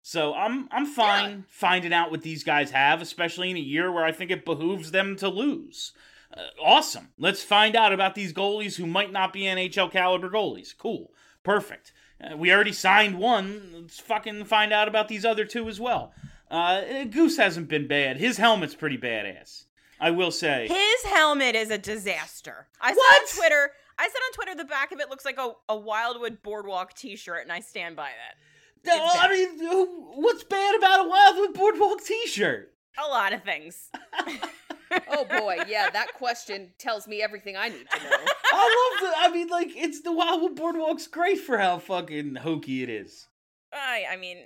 [0.03, 4.05] So I'm I'm fine finding out what these guys have, especially in a year where
[4.05, 5.93] I think it behooves them to lose.
[6.33, 7.09] Uh, awesome.
[7.19, 10.77] Let's find out about these goalies who might not be NHL caliber goalies.
[10.77, 11.11] Cool.
[11.43, 11.93] Perfect.
[12.23, 13.71] Uh, we already signed one.
[13.75, 16.13] Let's fucking find out about these other two as well.
[16.51, 18.17] Uh, Goose hasn't been bad.
[18.19, 19.65] His helmet's pretty badass.
[20.01, 20.69] I will say.
[20.69, 22.69] His helmet is a disaster.
[22.81, 23.23] I saw What?
[23.23, 23.71] on Twitter.
[23.99, 27.43] I said on Twitter the back of it looks like a, a Wildwood Boardwalk T-shirt,
[27.43, 28.37] and I stand by that.
[28.87, 32.73] No, I mean, what's bad about a Wildwood Boardwalk T-shirt?
[33.05, 33.91] A lot of things.
[35.11, 38.17] Oh boy, yeah, that question tells me everything I need to know.
[38.53, 39.19] I love the.
[39.19, 43.27] I mean, like, it's the Wildwood Boardwalk's great for how fucking hokey it is.
[43.71, 44.39] I I mean,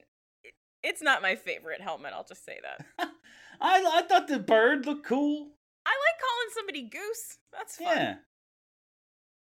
[0.82, 2.12] it's not my favorite helmet.
[2.12, 3.08] I'll just say that.
[3.62, 5.52] I I thought the bird looked cool.
[5.86, 7.38] I like calling somebody goose.
[7.52, 7.96] That's fun.
[7.96, 8.14] Yeah,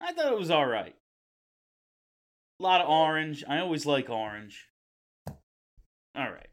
[0.01, 0.95] I thought it was all right.
[2.59, 3.43] A lot of orange.
[3.47, 4.67] I always like orange.
[5.27, 6.49] All right.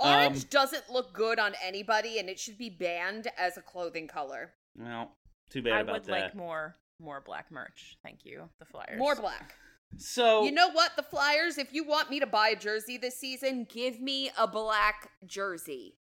[0.00, 4.08] Orange Um, doesn't look good on anybody, and it should be banned as a clothing
[4.08, 4.52] color.
[4.76, 5.12] Well,
[5.50, 6.12] too bad I about that.
[6.12, 7.96] I would like more more black merch.
[8.02, 8.98] Thank you, the Flyers.
[8.98, 9.54] More black.
[9.96, 11.58] so You know what, the Flyers?
[11.58, 15.98] If you want me to buy a jersey this season, give me a black jersey.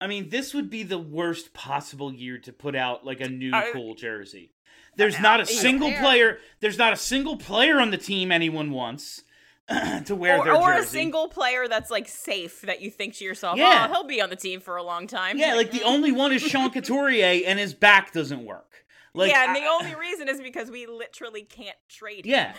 [0.00, 3.52] I mean, this would be the worst possible year to put out like a new
[3.54, 4.52] I- cool jersey.
[4.96, 6.38] There's not a single player.
[6.60, 9.22] There's not a single player on the team anyone wants
[10.06, 10.82] to wear Or, their or jersey.
[10.84, 13.86] a single player that's like safe that you think to yourself, Yeah.
[13.88, 15.38] oh, he'll be on the team for a long time.
[15.38, 18.84] Yeah, like the only one is Sean Couturier, and his back doesn't work.
[19.14, 22.26] Like, yeah, and the I- only reason is because we literally can't trade.
[22.26, 22.52] him.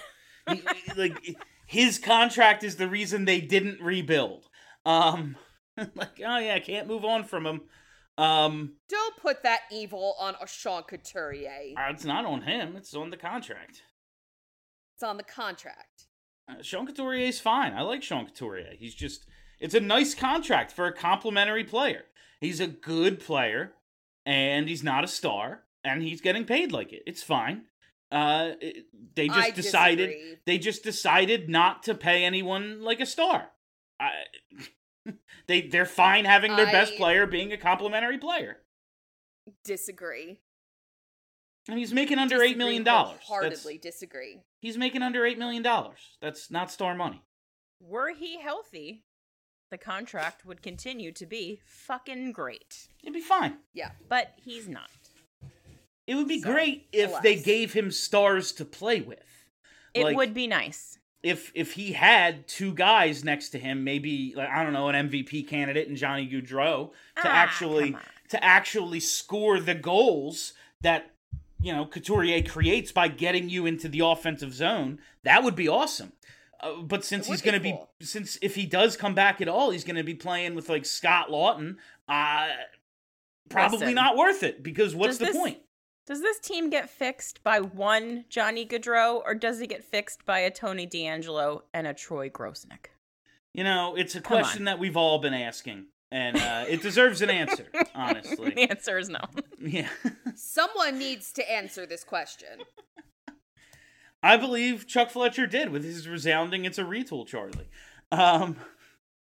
[0.48, 0.56] yeah,
[0.96, 1.36] like
[1.66, 4.48] his contract is the reason they didn't rebuild.
[4.86, 5.36] Um,
[5.95, 7.61] like, oh yeah, I can't move on from him.
[8.17, 11.74] Um, Don't put that evil on a Sean Couturier.
[11.78, 13.84] uh, it's not on him; it's on the contract.
[14.95, 16.07] It's on the contract.
[16.49, 17.74] Uh, Sean Couturier is fine.
[17.74, 18.74] I like Sean Couturier.
[18.78, 19.26] He's just
[19.59, 22.03] it's a nice contract for a complementary player.
[22.39, 23.74] He's a good player
[24.26, 27.03] and he's not a star and he's getting paid like it.
[27.07, 27.63] It's fine.
[28.11, 30.38] Uh it- they just I decided disagree.
[30.45, 33.49] they just decided not to pay anyone like a star.
[33.99, 34.09] I,
[35.48, 38.58] they they're fine having their best player being a complementary player.
[39.64, 40.39] Disagree.
[41.68, 43.20] And he's making under 8 million dollars.
[43.24, 44.42] Wholeheartedly disagree.
[44.62, 46.18] He's making under 8 million dollars.
[46.22, 47.24] That's not star money.
[47.80, 49.04] Were he healthy,
[49.70, 52.88] the contract would continue to be fucking great.
[53.04, 53.58] It'd be fine.
[53.74, 53.92] Yeah.
[54.10, 54.89] But he's not.
[56.08, 59.20] It would be So, great if they gave him stars to play with.
[59.94, 61.00] It Like, would be nice.
[61.24, 65.09] If if he had two guys next to him, maybe like I don't know, an
[65.09, 67.95] MVP candidate and Johnny Gaudreau to Ah, actually
[68.30, 71.11] to actually score the goals that
[71.61, 74.99] you know Couturier creates by getting you into the offensive zone.
[75.24, 76.13] That would be awesome.
[76.59, 77.89] Uh, but since he's going to be cool.
[78.01, 80.86] since if he does come back at all, he's going to be playing with like
[80.86, 81.76] Scott Laughton.
[82.09, 82.47] Uh
[83.49, 83.95] probably Listen.
[83.95, 85.57] not worth it because what's the this- point?
[86.08, 90.39] Does this team get fixed by one Johnny Gaudreau, or does it get fixed by
[90.39, 92.88] a Tony DeAngelo and a Troy Grosenick?
[93.54, 94.43] You know, it's a Come on.
[94.43, 97.68] question that we've all been asking, and uh, it deserves an answer.
[97.95, 99.20] Honestly, the answer is no.
[99.62, 99.89] yeah,
[100.36, 102.47] Someone needs to answer this question.
[104.24, 107.70] I believe Chuck Fletcher did with his resounding "It's a retool, Charlie."
[108.12, 108.56] Um,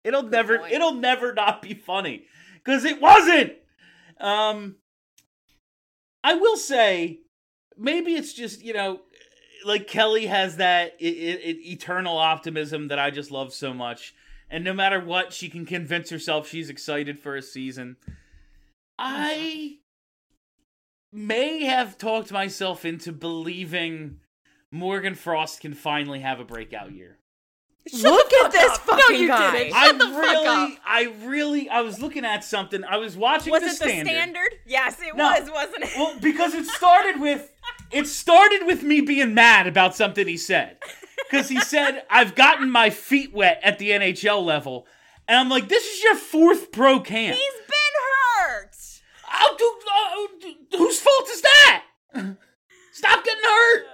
[0.03, 0.73] it'll never, point.
[0.73, 3.53] it'll never not be funny because it wasn't.
[4.19, 4.75] Um,
[6.23, 7.19] I will say,
[7.77, 9.01] maybe it's just you know,
[9.65, 14.13] like Kelly has that I- I- I- eternal optimism that I just love so much,
[14.49, 17.97] and no matter what, she can convince herself she's excited for a season.
[18.07, 18.13] Oh,
[18.97, 19.77] I
[21.11, 24.19] may have talked myself into believing
[24.71, 27.18] Morgan Frost can finally have a breakout year.
[28.03, 29.51] Look at this fucking you guy.
[29.51, 29.73] didn't.
[29.75, 30.71] I the fuck really, up.
[30.85, 32.83] I really, I was looking at something.
[32.83, 34.05] I was watching Was the it standard.
[34.05, 34.49] the standard?
[34.67, 35.29] Yes, it No.
[35.31, 35.89] was, wasn't it?
[35.97, 37.51] Well, because it started with,
[37.91, 40.77] it started with me being mad about something he said.
[41.29, 44.85] Because he said, I've gotten my feet wet at the NHL level.
[45.27, 47.37] And I'm like, this is your fourth pro camp.
[47.37, 48.75] He's been hurt.
[49.31, 51.83] Oh, dude, uh, whose fault is that?
[52.93, 53.85] Stop getting hurt.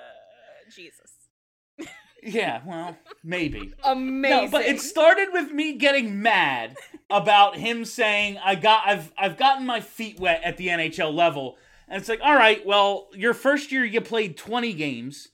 [2.25, 3.73] Yeah, well, maybe.
[3.83, 4.25] Amazing.
[4.45, 6.75] No, but it started with me getting mad
[7.09, 11.57] about him saying I got I've I've gotten my feet wet at the NHL level.
[11.87, 15.29] And it's like, all right, well, your first year you played 20 games.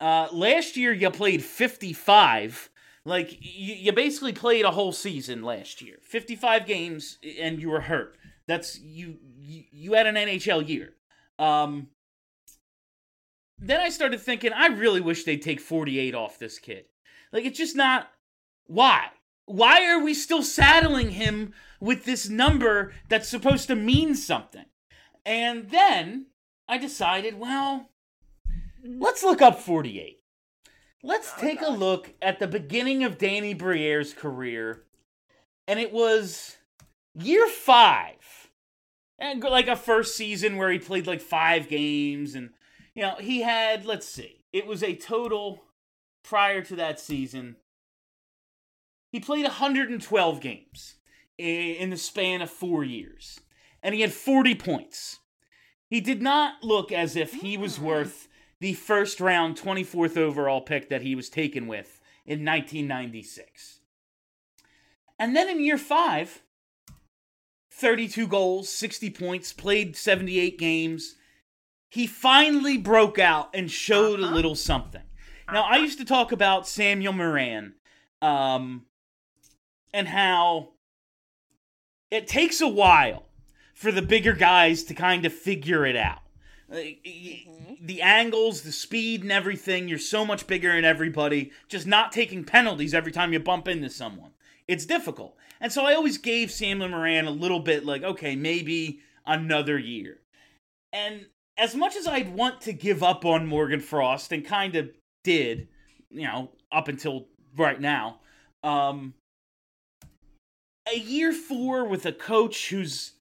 [0.00, 2.70] Uh, last year you played 55.
[3.04, 5.96] Like you, you basically played a whole season last year.
[6.02, 8.16] 55 games and you were hurt.
[8.46, 10.94] That's you you, you had an NHL year.
[11.38, 11.88] Um
[13.58, 16.86] then I started thinking I really wish they'd take 48 off this kid.
[17.32, 18.10] Like it's just not
[18.66, 19.06] why?
[19.46, 24.64] Why are we still saddling him with this number that's supposed to mean something?
[25.24, 26.26] And then
[26.68, 27.90] I decided, well,
[28.84, 30.20] let's look up 48.
[31.02, 34.82] Let's oh, take a look at the beginning of Danny Briere's career.
[35.68, 36.56] And it was
[37.14, 38.50] year five.
[39.18, 42.34] And like a first season where he played like five games.
[42.34, 42.50] And,
[42.96, 45.62] you know, he had, let's see, it was a total
[46.24, 47.56] prior to that season.
[49.12, 50.94] He played 112 games
[51.38, 53.38] in the span of four years,
[53.82, 55.18] and he had 40 points.
[55.90, 57.84] He did not look as if he was hmm.
[57.84, 58.28] worth
[58.60, 63.80] the first round 24th overall pick that he was taken with in 1996.
[65.18, 66.42] And then in year five,
[67.70, 71.16] 32 goals, 60 points, played 78 games.
[71.96, 74.34] He finally broke out and showed a uh-huh.
[74.34, 75.00] little something.
[75.50, 75.78] Now, I uh-huh.
[75.78, 77.72] used to talk about Samuel Morin
[78.20, 78.84] um,
[79.94, 80.72] and how
[82.10, 83.24] it takes a while
[83.74, 86.18] for the bigger guys to kind of figure it out.
[86.68, 87.86] Like, y- mm-hmm.
[87.86, 91.50] The angles, the speed, and everything, you're so much bigger than everybody.
[91.66, 94.32] Just not taking penalties every time you bump into someone.
[94.68, 95.34] It's difficult.
[95.62, 100.18] And so I always gave Samuel Morin a little bit like, okay, maybe another year.
[100.92, 101.28] And
[101.58, 104.90] as much as I'd want to give up on Morgan Frost and kind of
[105.24, 105.68] did,
[106.10, 107.26] you know, up until
[107.56, 108.20] right now,
[108.62, 109.14] um,
[110.92, 113.12] a year four with a coach who's,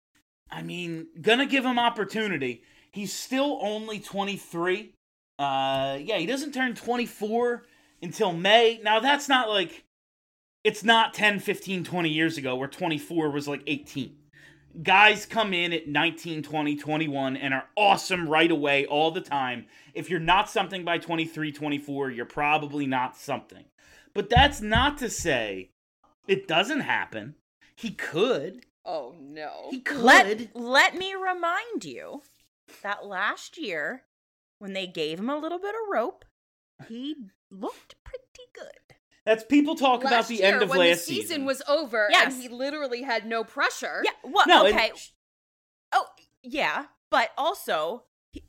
[0.51, 2.63] I mean, gonna give him opportunity.
[2.91, 4.93] He's still only 23.
[5.37, 7.65] Uh, yeah, he doesn't turn 24
[8.01, 8.79] until May.
[8.83, 9.83] Now, that's not like,
[10.63, 14.15] it's not 10, 15, 20 years ago where 24 was like 18.
[14.83, 19.65] Guys come in at 19, 20, 21 and are awesome right away all the time.
[19.93, 23.65] If you're not something by 23, 24, you're probably not something.
[24.13, 25.71] But that's not to say
[26.27, 27.35] it doesn't happen.
[27.75, 28.65] He could.
[28.85, 29.67] oh no.
[29.71, 29.97] He could.
[30.01, 32.23] Let let me remind you
[32.81, 34.03] that last year
[34.59, 36.25] when they gave him a little bit of rope,
[36.87, 37.15] he
[37.51, 38.23] looked pretty
[38.53, 38.94] good.
[39.25, 41.45] That's people talk about the year, end of when last the season, season.
[41.45, 42.33] was over Yes.
[42.33, 44.01] and he literally had no pressure.
[44.05, 44.91] Yeah, well, no, and- okay.
[45.91, 46.05] Oh,
[46.43, 48.43] yeah, but also he,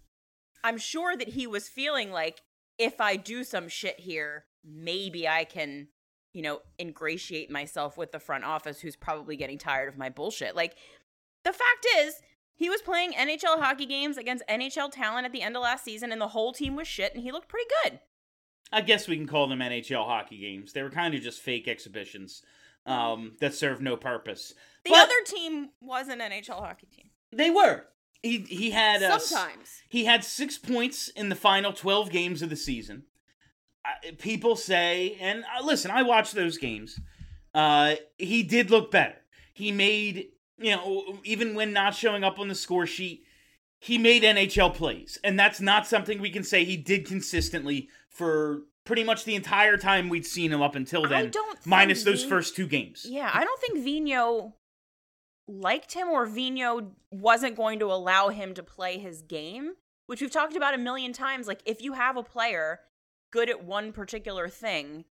[0.62, 2.43] I'm sure that he was feeling like
[2.79, 5.89] if I do some shit here, maybe I can,
[6.35, 10.55] you know, ingratiate myself with the front office who's probably getting tired of my bullshit.
[10.55, 10.77] Like
[11.45, 12.20] the fact is,
[12.55, 16.11] he was playing NHL hockey games against NHL talent at the end of last season
[16.12, 18.01] and the whole team was shit and he looked pretty good.
[18.73, 20.73] I guess we can call them NHL hockey games.
[20.73, 22.43] They were kind of just fake exhibitions
[22.85, 24.55] um, that served no purpose.
[24.85, 27.11] The But other team was an NHL hockey team.
[27.33, 27.85] they were.
[28.23, 29.83] He he had uh, Sometimes.
[29.89, 33.05] he had six points in the final twelve games of the season.
[33.85, 36.99] Uh, people say, and uh, listen, I watched those games.
[37.55, 39.14] Uh, he did look better.
[39.53, 43.26] He made you know even when not showing up on the score sheet,
[43.87, 48.62] he made NHL plays, and that's not something we can say he did consistently for
[48.84, 52.22] pretty much the entire time we'd seen him up until I then, don't minus those
[52.24, 53.07] he- first two games.
[53.09, 54.55] Yeah, I don't think Vino
[55.49, 59.72] liked him or Vino wasn't going to allow him to play his game,
[60.07, 61.47] which we've talked about a million times.
[61.47, 62.80] Like, if you have a player
[63.32, 65.05] good at one particular thing,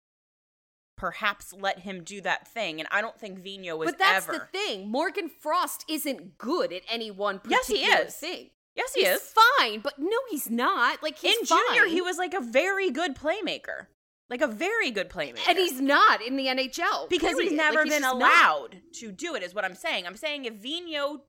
[0.97, 2.79] perhaps let him do that thing.
[2.81, 4.49] And I don't think Vino was But that's ever.
[4.53, 4.89] the thing.
[4.91, 8.15] Morgan Frost isn't good at any one Yes, he particular is.
[8.15, 8.51] thing.
[8.77, 9.35] Yes, he he's is.
[9.59, 11.03] fine, but no, he's not.
[11.03, 11.91] Like he's In junior, fine.
[11.91, 13.87] he was like a very good playmaker.
[14.31, 15.47] Like a very good playmaker.
[15.49, 18.15] and he's not in the NHL because he's never Like, he's been not.
[18.17, 21.25] allowed to do it is what i'm saying i'm saying if vino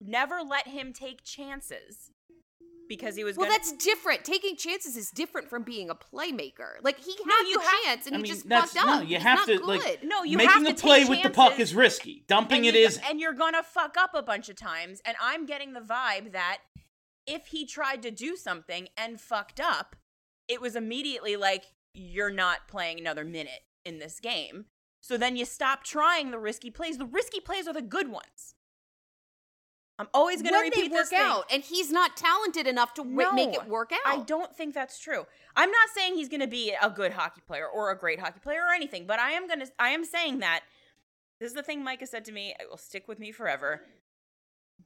[0.00, 2.12] never let him take chances
[2.88, 4.24] because he was Well, gonna, that's different.
[4.24, 6.74] Taking chances is different from being a playmaker.
[6.82, 8.92] Like he No, had you the have- chance and I he just that's fucked no.
[8.94, 9.02] up.
[9.02, 9.66] You He's have not to good.
[9.66, 12.24] like no you making have to a play with the puck is risky.
[12.26, 15.16] Dumping and it you- is and you're gonna fuck up a bunch of times and
[15.20, 16.58] i'm getting the vibe that
[17.26, 19.96] if he tried to do something and fucked up
[20.48, 21.64] it was immediately like
[21.94, 24.66] you're not playing another minute in this game
[25.00, 26.98] So then you stop trying the risky plays.
[26.98, 28.55] The risky plays are the good ones.
[29.98, 31.20] I'm always going to when they repeat work this thing.
[31.20, 34.00] out, and he's not talented enough to w- make it work out.
[34.04, 35.26] I don't think that's true.
[35.56, 38.40] I'm not saying he's going to be a good hockey player or a great hockey
[38.40, 40.64] player or anything, but I am going to I am saying that
[41.40, 43.82] this is the thing Micah said to me, it will stick with me forever.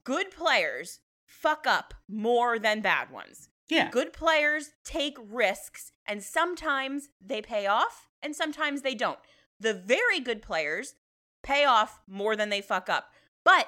[0.03, 3.49] Good players fuck up more than bad ones.
[3.69, 3.89] Yeah.
[3.89, 9.19] Good players take risks and sometimes they pay off and sometimes they don't.
[9.59, 10.95] The very good players
[11.43, 13.11] pay off more than they fuck up.
[13.43, 13.67] But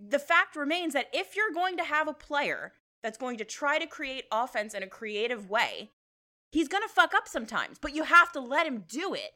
[0.00, 2.72] the fact remains that if you're going to have a player
[3.02, 5.90] that's going to try to create offense in a creative way,
[6.50, 9.32] he's going to fuck up sometimes, but you have to let him do it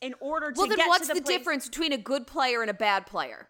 [0.00, 2.60] in order to well, then get what's to the, the difference between a good player
[2.60, 3.48] and a bad player?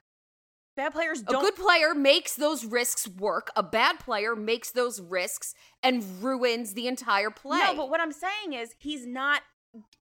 [0.77, 3.51] Bad players A good player makes those risks work.
[3.55, 5.55] A bad player makes those risks
[5.85, 7.59] and ruins the entire play.
[7.59, 9.43] No, but what I'm saying is he's not.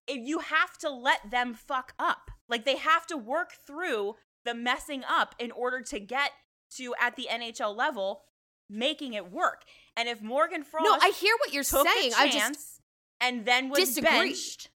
[0.08, 4.54] If you have to let them fuck up, like they have to work through the
[4.54, 6.32] messing up in order to get
[6.76, 8.22] to at the NHL level,
[8.68, 9.62] making it work.
[9.96, 12.12] And if Morgan Frost, no, I hear what you're took saying.
[12.12, 12.80] a I chance just
[13.20, 14.08] and then was disagree.
[14.10, 14.70] benched.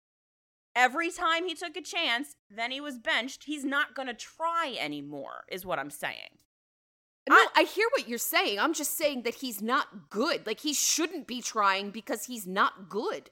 [0.76, 3.46] Every time he took a chance, then he was benched.
[3.46, 6.38] He's not going to try anymore, is what I'm saying.
[7.28, 8.60] no, I- I hear what you're saying.
[8.60, 10.46] I'm just saying that he's not good.
[10.46, 13.32] Like he shouldn't be trying because he's not good.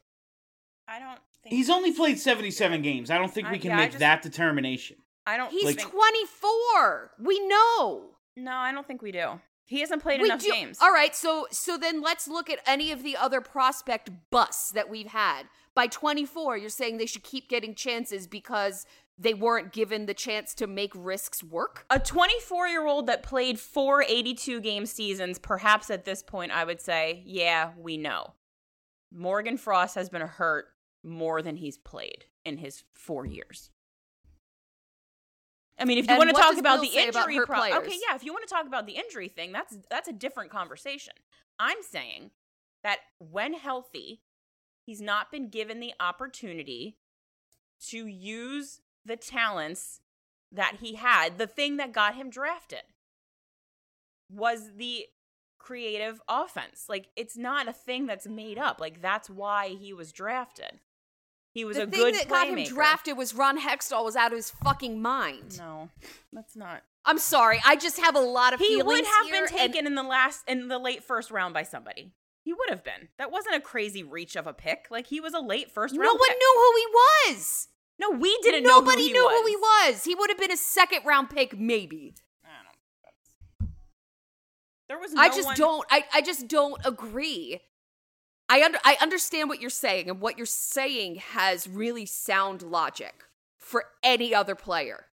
[0.87, 3.09] I don't think He's only played 77 games.
[3.11, 4.97] I don't think I- we can yeah, make just- that determination.
[5.27, 5.51] I don't.
[5.51, 7.11] He's Like- think, 24.
[7.19, 8.14] We know.
[8.35, 9.39] No, I don't think we do.
[9.67, 10.77] He hasn't played we enough do- games.
[10.81, 14.89] All right, so so then let's look at any of the other prospect busts that
[14.89, 15.43] we've had.
[15.73, 18.85] By 24, you're saying they should keep getting chances because
[19.17, 21.85] they weren't given the chance to make risks work?
[21.89, 26.63] a 24 year old that played four 82 game seasons, perhaps at this point, I
[26.63, 28.33] would say, yeah, we know.
[29.11, 30.65] Morgan Frost has been hurt
[31.03, 33.71] more than he's played in his four years.
[35.77, 37.97] I mean, if you And want to talk about Bill the about injury, pro- okay,
[38.07, 38.15] yeah.
[38.15, 41.13] If you want to talk about the injury thing, that's that's a different conversation.
[41.59, 42.31] I'm saying
[42.83, 44.21] that when healthy,
[44.85, 46.97] he's not been given the opportunity
[47.87, 49.99] to use the talents
[50.51, 51.37] that he had.
[51.37, 52.83] The thing that got him drafted
[54.29, 55.05] was the
[55.59, 56.85] creative offense.
[56.87, 58.79] Like it's not a thing that's made up.
[58.79, 60.79] Like that's why he was drafted.
[61.55, 64.31] He was the a thing good that got him drafted was Ron Hextall was out
[64.33, 65.57] of his fucking mind.
[65.57, 65.89] No,
[66.33, 66.83] that's not.
[67.05, 68.75] I'm sorry, I just have a lot of people.
[68.75, 71.31] He feelings would have here, been and- taken in the last in the late first
[71.31, 72.11] round by somebody.
[72.43, 73.07] He would have been.
[73.17, 74.87] That wasn't a crazy reach of a pick.
[74.91, 76.03] Like he was a late first round.
[76.05, 76.37] no one pick.
[76.37, 77.67] knew who he was.
[77.97, 79.39] No, we didn't Nobody know who he knew was.
[79.41, 80.03] who he was.
[80.03, 82.13] He would have been a second round pick, maybe.
[82.43, 82.49] I
[83.61, 83.69] don't.
[84.89, 85.13] There was.
[85.13, 85.85] No I just one- don't.
[85.89, 87.61] I, I just don't agree.
[88.49, 93.23] I under I understand what you're saying, and what you're saying has really sound logic
[93.57, 95.05] for any other player.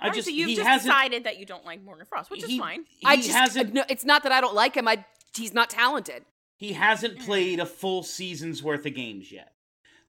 [0.00, 2.30] I Alright, just so you've he just hasn't decided that you don't like Morgan Frost,
[2.30, 2.84] which is fine.
[2.88, 4.88] He I just hasn't no, it's not that I don't like him.
[4.88, 5.04] I
[5.34, 6.24] he's not talented
[6.60, 9.54] he hasn't played a full season's worth of games yet.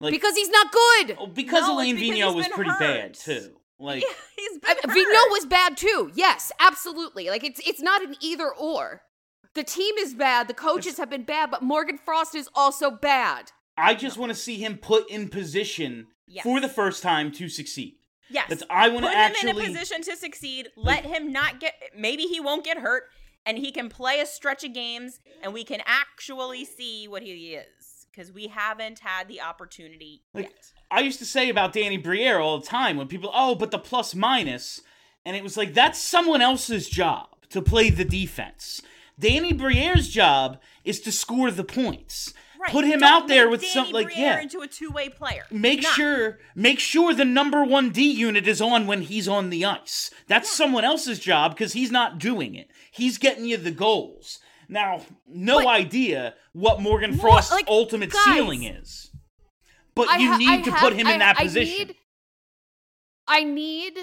[0.01, 1.17] Like because he's not good.
[1.17, 2.79] oh, because No, it's Alain because Vigneault was pretty hurt.
[2.79, 3.55] bad too.
[3.79, 4.97] Like Yeah, he's been I, hurt.
[4.97, 6.11] Vigneault was bad too.
[6.13, 7.29] Yes, absolutely.
[7.29, 9.01] Like it's it's not an either or.
[9.53, 10.47] The team is bad.
[10.47, 13.51] The coaches have been bad, but Morgan Frost is also bad.
[13.77, 16.43] I just want to see him put in position Yes.
[16.43, 17.95] for the first time to succeed.
[18.29, 18.45] Yes.
[18.47, 20.69] That's I want to Put to him in a position to succeed.
[20.77, 21.73] Let him not get.
[21.97, 23.09] Maybe he won't get hurt,
[23.45, 27.55] and he can play a stretch of games, and we can actually see what he
[27.55, 30.71] is because we haven't had the opportunity Like, yet.
[30.89, 33.79] I used to say about Danny Briere all the time when people, oh, but the
[33.79, 34.81] plus minus,
[35.25, 38.81] and it was like that's someone else's job to play the defense.
[39.19, 42.33] Danny Briere's job is to score the points.
[42.59, 42.69] Right.
[42.71, 44.41] Put him Don't out there with Danny some like Briere yeah.
[44.41, 45.45] into a two-way player.
[45.49, 45.93] Make Not.
[45.93, 50.11] sure make sure the number 1 D unit is on when he's on the ice.
[50.27, 52.69] That's someone else's job cuz he's not doing it.
[52.91, 54.37] He's getting you the goals.
[54.69, 59.11] Now, no But- idea what Morgan Frost's like, ultimate guys, ceiling is.
[59.95, 61.87] But I you ha- need I to have- put him in that I position.
[61.87, 61.95] need-
[63.27, 63.93] I need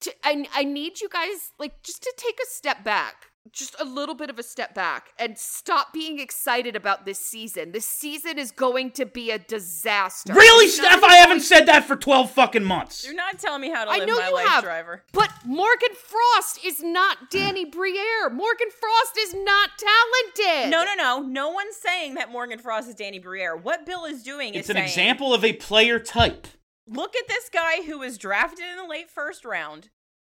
[0.00, 3.30] to I, I need you guys like just to take a step back.
[3.52, 7.72] Just a little bit of a step back and stop being excited about this season.
[7.72, 10.32] This season is going to be a disaster.
[10.32, 11.04] Really, Steph?
[11.04, 13.04] I haven't going- said that for 12 fucking months.
[13.04, 15.04] You're not telling me how to I live know my you life, have, driver.
[15.12, 18.30] but Morgan Frost is not Danny Briere.
[18.30, 20.70] Morgan Frost is not talented.
[20.70, 21.20] No, no, no.
[21.20, 23.54] No one's saying that Morgan Frost is Danny Briere.
[23.56, 26.46] What Bill is doing It's is an saying, example of a player type.
[26.86, 29.90] look at this guy who was drafted in the late first round,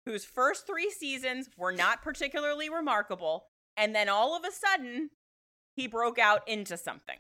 [0.07, 3.47] whose first three seasons were not particularly remarkable,
[3.77, 5.11] and then all of a sudden,
[5.75, 7.17] he broke out into something.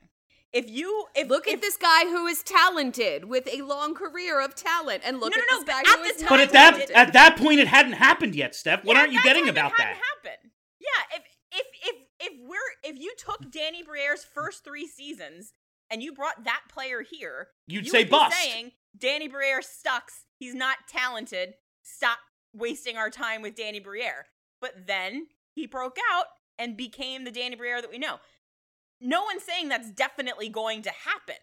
[0.52, 4.40] if you if Look if, at this guy who is talented with a long career
[4.40, 6.22] of talent, and look No, at no, this no, guy but who at is the
[6.24, 6.96] not time But at that talented.
[6.96, 8.84] at that point, it hadn't happened yet, Steph.
[8.84, 9.86] What Yeah, aren't you getting time it about that?
[9.86, 10.50] hadn't happened.
[10.80, 11.22] Yeah, if
[11.52, 12.58] if if if we're
[12.94, 15.52] if you took Danny Briere's first three seasons
[15.90, 18.36] and you brought that player here, You'd you say would be bust.
[18.36, 20.24] saying Danny Briere sucks.
[20.38, 21.54] He's not talented.
[21.82, 22.18] Stop
[22.54, 24.26] wasting our time with Danny Briere.
[24.60, 26.26] But then he broke out
[26.58, 28.18] and became the Danny Briere that we know.
[29.00, 31.36] No one's saying that's definitely going to happen.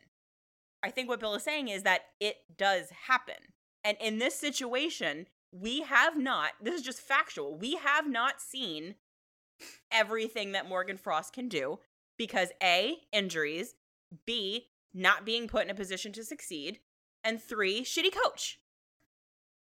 [0.83, 3.35] I think what Bill is saying is that it does happen.
[3.83, 8.95] And in this situation, we have not, this is just factual, we have not seen
[9.91, 11.79] everything that Morgan Frost can do
[12.17, 13.75] because A, injuries,
[14.25, 16.79] B, not being put in a position to succeed,
[17.23, 18.59] and three, shitty coach.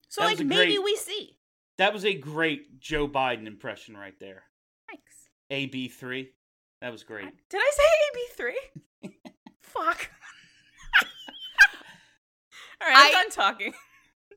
[0.08, 1.36] So, That like, was maybe great- we see.
[1.78, 4.44] That was a great Joe Biden impression right there.
[4.88, 5.28] Thanks.
[5.50, 6.30] AB three.
[6.80, 7.28] That was great.
[7.50, 8.52] Did I say
[9.04, 9.10] AB3?
[9.62, 10.10] Fuck.
[12.80, 13.72] All right, I'm I- done talking.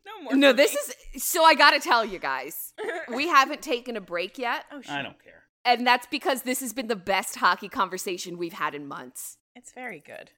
[0.05, 0.35] No more.
[0.35, 0.77] no, this me.
[1.15, 1.43] is so.
[1.43, 2.73] I gotta tell you guys,
[3.13, 4.89] we haven't taken a break yet, Oh, shit.
[4.91, 5.43] I don't care.
[5.65, 9.37] and that's because this has been the best hockey conversation we've had in months.
[9.55, 10.31] It's very good.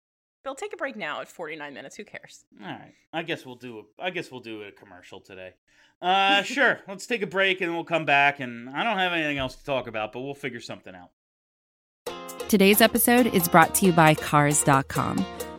[0.44, 1.96] Bill, take a break now at 49 minutes.
[1.96, 2.46] Who cares?
[2.60, 2.94] All right.
[3.14, 3.80] I guess we'll do.
[3.80, 5.54] A, I guess we'll do a commercial today.
[6.02, 6.80] Uh, sure.
[6.88, 8.39] Let's take a break and we'll come back.
[8.39, 11.12] And I don't have anything else to talk about, but we'll figure something out.
[12.50, 15.26] Today's episode is brought to you by Cars.com.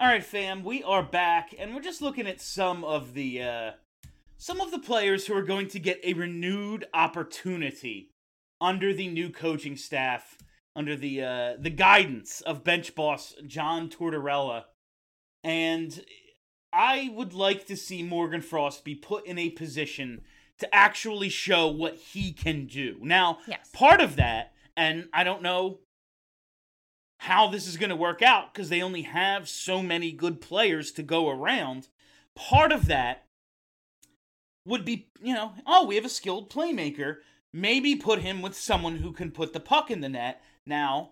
[0.00, 0.64] All right, fam.
[0.64, 3.70] We are back, and we're just looking at some of the uh,
[4.36, 8.10] some of the players who are going to get a renewed opportunity
[8.60, 10.36] under the new coaching staff,
[10.74, 14.64] under the uh, the guidance of bench boss John Tortorella,
[15.44, 16.04] and
[16.72, 20.22] I would like to see Morgan Frost be put in a position
[20.58, 22.96] to actually show what he can do.
[23.00, 23.70] Now, Yes.
[23.72, 25.78] part of that, and I don't know
[27.18, 30.92] how this is going to work out because they only have so many good players
[30.92, 31.88] to go around.
[32.34, 33.24] Part of that
[34.66, 37.16] would be, you know, oh, we have a skilled playmaker.
[37.52, 40.42] Maybe put him with someone who can put the puck in the net.
[40.66, 41.10] Now,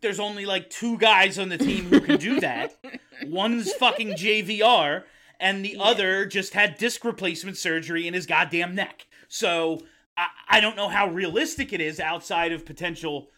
[0.00, 2.78] there's only like two guys on the team who can do that.
[3.26, 5.04] One's fucking JVR,
[5.38, 9.06] and the other just had disc replacement surgery in his goddamn neck.
[9.28, 9.80] So
[10.16, 13.30] I, I don't know how realistic it is outside of potential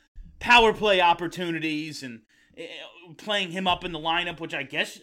[0.42, 2.20] power play opportunities and
[2.58, 2.62] uh,
[3.16, 4.98] playing him up in the lineup, which I guess.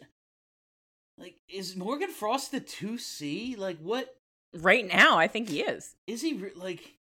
[1.17, 3.57] Like, is Morgan Frost the 2C?
[3.57, 4.15] Like, what?
[4.53, 5.95] Right now, I think he is.
[6.07, 6.95] Is he, re- like.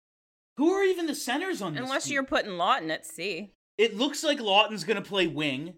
[0.57, 3.53] Who are even the centers on this Unless you're putting Laughton at C.
[3.77, 5.75] It looks like Laughton's gonna play wing,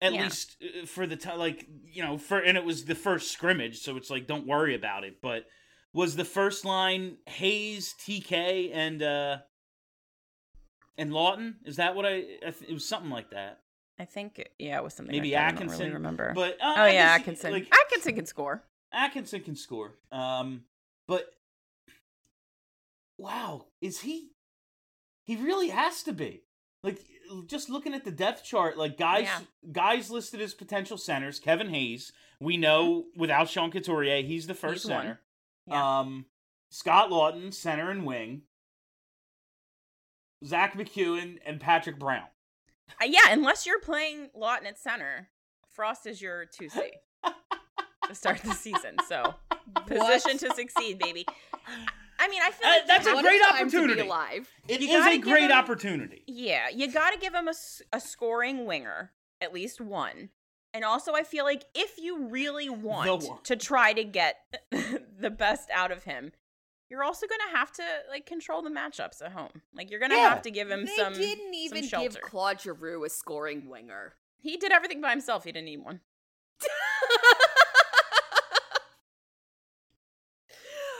[0.00, 0.22] at Yeah.
[0.22, 1.38] least uh, for the time.
[1.40, 4.76] Like you know, for and it was the first scrimmage, so it's like don't worry
[4.76, 5.20] about it.
[5.20, 5.46] But
[5.92, 9.38] was the first line Hayes, TK, and uh
[11.00, 11.54] and Laughton?
[11.64, 12.16] Is that what I?
[12.46, 13.60] I th- it was something like that.
[13.98, 15.44] I think, yeah, it was something Maybe like that.
[15.44, 15.78] I don't Atkinson.
[15.80, 16.32] really remember.
[16.34, 17.52] But uh, oh, yeah, guess, Atkinson.
[17.52, 18.62] Like Atkinson can score.
[18.92, 19.92] Atkinson can score.
[20.10, 20.62] Um,
[21.06, 21.26] but
[23.18, 24.30] wow, is he?
[25.26, 26.42] He really has to be.
[26.82, 26.98] Like
[27.46, 29.40] just looking at the depth chart, like guys, Yeah.
[29.70, 31.38] guys listed as potential centers.
[31.38, 35.20] Kevin Hayes, we know without Sean Couturier, he's the first He's center.
[35.66, 35.98] Yeah.
[36.00, 36.24] Um,
[36.70, 38.42] Scott Laughton, center and wing.
[40.44, 42.24] Zack MacEwen and Patrick Brown.
[43.00, 45.28] Uh, yeah, unless you're playing Laughton at center,
[45.70, 46.80] Frost is your 2C
[48.08, 48.96] to start the season.
[49.08, 49.34] So,
[49.86, 51.24] position to succeed, baby.
[52.18, 53.94] I mean, I feel Uh, that's a great time to opportunity.
[54.02, 54.48] be alive.
[54.68, 56.24] It You is a great him- opportunity.
[56.26, 57.54] Yeah, you got to give him a,
[57.92, 60.30] a scoring winger, at least one.
[60.74, 64.36] And also, I feel like if you really want to try to get
[65.18, 66.32] the best out of him,
[66.90, 69.62] you're also going to have to like control the matchups at home.
[69.74, 70.28] Like you're going to Yeah.
[70.30, 71.12] have to give him They some.
[71.14, 72.20] didn't even give.
[72.20, 74.14] Claude Giroux a scoring winger.
[74.38, 75.44] He did everything by himself.
[75.44, 76.00] He didn't need one.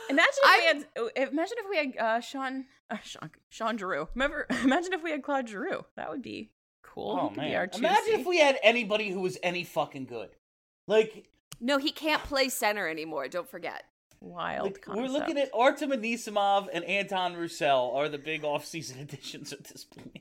[0.09, 0.87] Imagine if we had.
[0.99, 4.09] uh, Imagine if we had uh, Sean, uh, Sean, Sean Giroux.
[4.15, 4.47] Remember?
[4.65, 5.85] Imagine if we had Claude Giroux.
[5.97, 6.51] That would be
[6.83, 7.17] cool.
[7.21, 7.51] Oh man!
[7.51, 10.31] be our Imagine if we had anybody who was any fucking good.
[10.89, 11.29] Like,
[11.61, 13.29] no, he can't play center anymore.
[13.29, 13.85] Don't forget.
[14.21, 15.03] Wild like concept.
[15.03, 19.85] we're looking at Artem Anisimov and Antoine Roussel are the big offseason additions at this
[19.85, 20.19] point.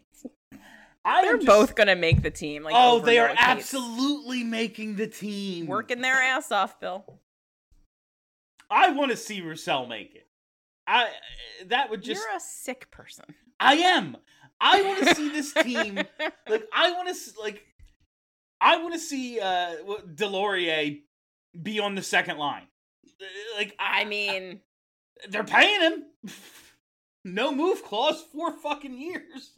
[1.04, 2.64] I They're just- both gonna make the team.
[2.64, 5.68] Like, oh, they are absolutely making the team.
[5.68, 7.20] working their ass off, Bill.
[8.70, 10.28] I want to see Roussel make it.
[10.88, 11.10] I
[11.68, 13.26] that would just You're a sick person.
[13.60, 14.18] I am.
[14.62, 16.00] I want to see this team.
[16.48, 17.66] Like I want to like
[18.60, 19.76] I want to see uh
[20.16, 21.02] Deslauriers
[21.62, 22.64] be on the second line.
[23.58, 24.62] Like I mean,
[25.30, 26.04] they're paying him.
[27.26, 29.52] No move clause for fucking years.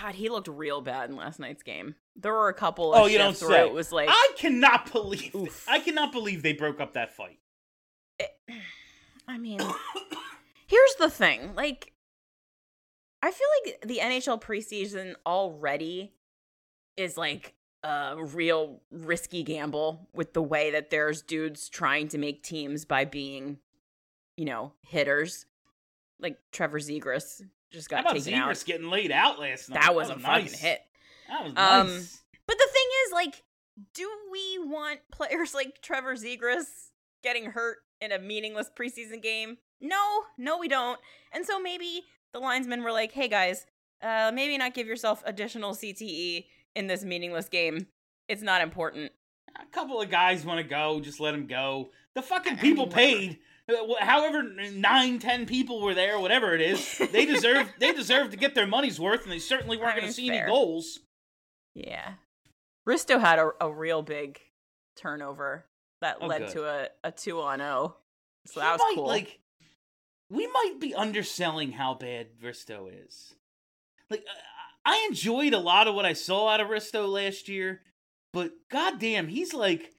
[0.00, 1.96] God, he looked real bad in last night's game.
[2.16, 3.66] There were a couple of Oh, you don't say.
[3.66, 5.34] it was like, I cannot believe.
[5.34, 5.64] Oof.
[5.68, 7.38] I cannot believe they broke up that fight.
[9.28, 9.58] I mean,
[10.66, 11.54] here's the thing.
[11.56, 11.92] Like,
[13.20, 16.12] I feel like the NHL preseason already
[16.96, 17.54] is like
[17.84, 23.04] a real risky gamble with the way that there's dudes trying to make teams by
[23.04, 23.58] being,
[24.36, 25.46] you know, hitters.
[26.20, 28.48] Like Trevor Zegras just How got about taken out.
[28.50, 29.80] Zegras getting laid out last night?
[29.82, 30.60] That was a fucking nice.
[30.60, 30.80] hit.
[31.28, 32.22] That was Um, nice.
[32.46, 33.42] But the thing is, like,
[33.94, 36.64] do we want players like Trevor Zegras
[37.22, 39.58] getting hurt in a meaningless preseason game?
[39.80, 40.98] No, no, we don't.
[41.32, 43.66] And so maybe the linesmen were like, hey guys,
[44.02, 47.86] uh, maybe not give yourself additional CTE in this meaningless game.
[48.28, 49.12] It's not important.
[49.60, 51.90] A couple of guys want to go, just let them go.
[52.14, 57.00] The fucking people paid, uh, however nine, ten people were there, whatever it is.
[57.12, 60.12] They deserve they deserve to get their money's worth, and they certainly weren't going to
[60.12, 60.42] see fair.
[60.44, 61.00] any goals.
[61.74, 62.14] Yeah.
[62.88, 64.40] Risto had a, a real big
[64.96, 65.66] turnover
[66.00, 66.50] that Oh, led good.
[66.50, 67.96] to a, a two on oh.
[68.46, 69.06] So He that was might, cool.
[69.06, 69.38] Like,
[70.30, 73.34] we might be underselling how bad Risto is.
[74.10, 74.32] Like, uh,
[74.84, 77.80] I enjoyed a lot of what I saw out of Risto last year,
[78.32, 79.92] but goddamn, he's like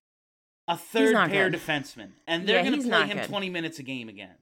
[0.68, 1.60] a third pair good.
[1.60, 3.28] defenseman, and they're Yeah, going to play him good.
[3.30, 4.36] twenty minutes a game again.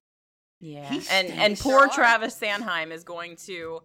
[0.60, 1.90] Yeah, He and and poor Sure.
[1.90, 3.82] Travis Sanheim is going to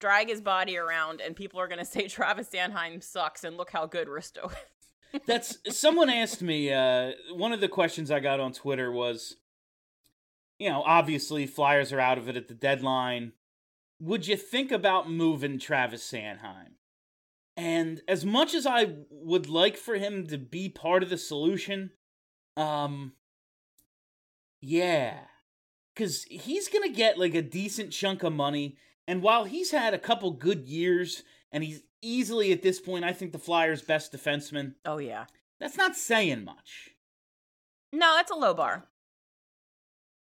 [0.00, 3.70] drag his body around, and people are going to say Travis Sanheim sucks, and look
[3.70, 5.20] how good Risto is.
[5.26, 6.70] That's someone asked me.
[6.72, 9.36] Uh, one of the questions I got on Twitter was,
[10.58, 13.32] you know, obviously Flyers are out of it at the deadline.
[14.00, 16.74] Would you think about moving Travis Sanheim?
[17.56, 21.90] And as much as I would like for him to be part of the solution,
[22.56, 23.14] um,
[24.60, 25.18] yeah,
[25.94, 28.76] because he's gonna get like a decent chunk of money.
[29.08, 33.12] And while he's had a couple good years, and he's easily at this point, I
[33.12, 34.74] think the Flyers' best defenseman.
[34.84, 35.24] Oh yeah,
[35.58, 36.90] That's not saying much.
[37.92, 38.86] no, that's a low bar.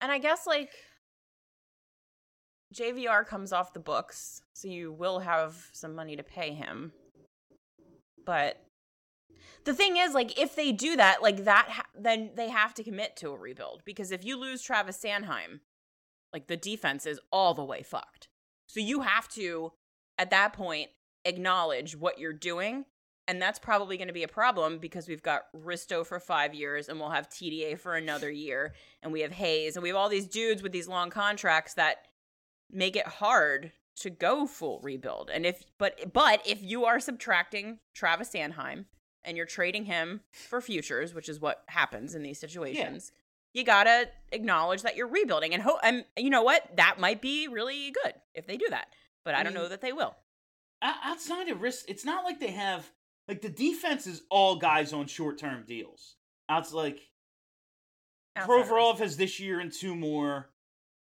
[0.01, 0.71] And I guess like
[2.73, 6.93] JVR comes off the books, so you will have some money to pay him.
[8.25, 8.61] But
[9.65, 12.83] the thing is, like, if they do that, like that, ha- then they have to
[12.83, 15.61] commit to a rebuild because if you lose Travis Sanheim,
[16.31, 18.27] like the defense is all the way fucked.
[18.67, 19.73] So you have to,
[20.17, 20.89] at that point,
[21.25, 22.85] acknowledge what you're doing.
[23.27, 26.89] And that's probably going to be a problem because we've got Risto for five years
[26.89, 28.73] and we'll have TDA for another year.
[29.03, 32.07] And we have Hayes and we have all these dudes with these long contracts that
[32.71, 35.29] make it hard to go full rebuild.
[35.33, 38.85] And if, but, but if you are subtracting Travis Sanheim
[39.23, 43.11] and you're trading him for futures, which is what happens in these situations,
[43.53, 45.79] you gotta acknowledge that you're rebuilding and hope.
[45.83, 46.63] And you know what?
[46.77, 48.87] That might be really good if they do that.
[49.25, 49.71] But I, I don't mean- know mm.
[49.71, 50.15] that they will.
[50.81, 52.89] Outside of risk, it's not like they have
[53.27, 56.15] like the defense is all guys on short term deals.
[56.49, 56.99] It's like
[58.35, 60.49] Outside Provorov has this year and two more.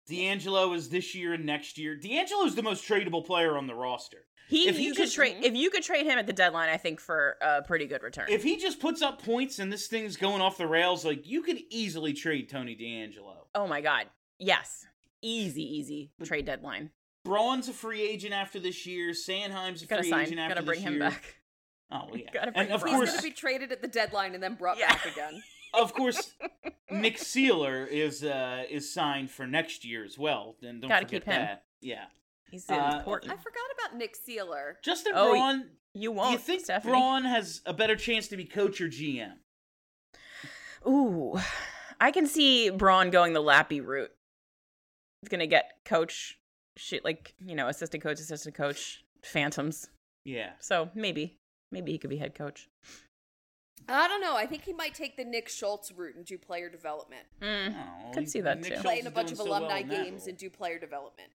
[0.09, 1.95] DeAngelo is this year and next year.
[1.95, 4.19] DeAngelo is the most tradable player on the roster.
[4.49, 5.43] He, If he you could trade mhm.
[5.43, 6.69] if you could trade him at the deadline.
[6.69, 8.27] I think for a pretty good return.
[8.29, 11.41] If he just puts up points and this thing's going off the rails, like you
[11.41, 13.35] could easily trade Tony DeAngelo.
[13.55, 14.05] oh my god,
[14.39, 14.85] yes,
[15.21, 16.91] easy, easy trade deadline.
[17.25, 19.11] Braun's a free agent after this year.
[19.11, 20.21] Sanheim's a free sign.
[20.27, 21.01] agent after Gotta bring this him year.
[21.09, 21.35] back.
[21.91, 24.33] Oh yeah, Gotta and bring of Braun He's going to be traded at the deadline
[24.33, 24.87] and then brought Yeah.
[24.93, 25.43] back again.
[25.73, 26.33] Of course,
[26.89, 30.55] Nick Seeler is uh is signed for next year as well.
[30.61, 31.41] Then don't Gotta forget keep him.
[31.41, 31.63] that.
[31.81, 32.05] Yeah,
[32.49, 33.31] He's Uh, important.
[33.33, 34.75] I forgot about Nick Seeler.
[34.83, 35.69] Justin Oh, Braun.
[35.93, 36.29] you Do won't.
[36.29, 36.91] Do you think Stephanie.
[36.91, 39.33] Braun has a better chance to be coach or GM?
[40.87, 41.37] Ooh,
[41.99, 44.11] I can see Braun going the Lappy route.
[45.21, 46.39] He's gonna get coach
[46.77, 49.89] shit like you know assistant coach, assistant coach, phantoms.
[50.25, 51.37] Yeah, So maybe,
[51.71, 52.67] maybe he could be head coach.
[53.89, 54.35] I don't know.
[54.35, 57.23] I think he might take the Nick Schultz route and do player development.
[57.41, 57.73] Mm.
[57.75, 58.69] Oh, Could see that Nick too.
[58.69, 60.77] Schultz Play in a bunch of doing so well alumni in games and do player
[60.77, 61.29] development.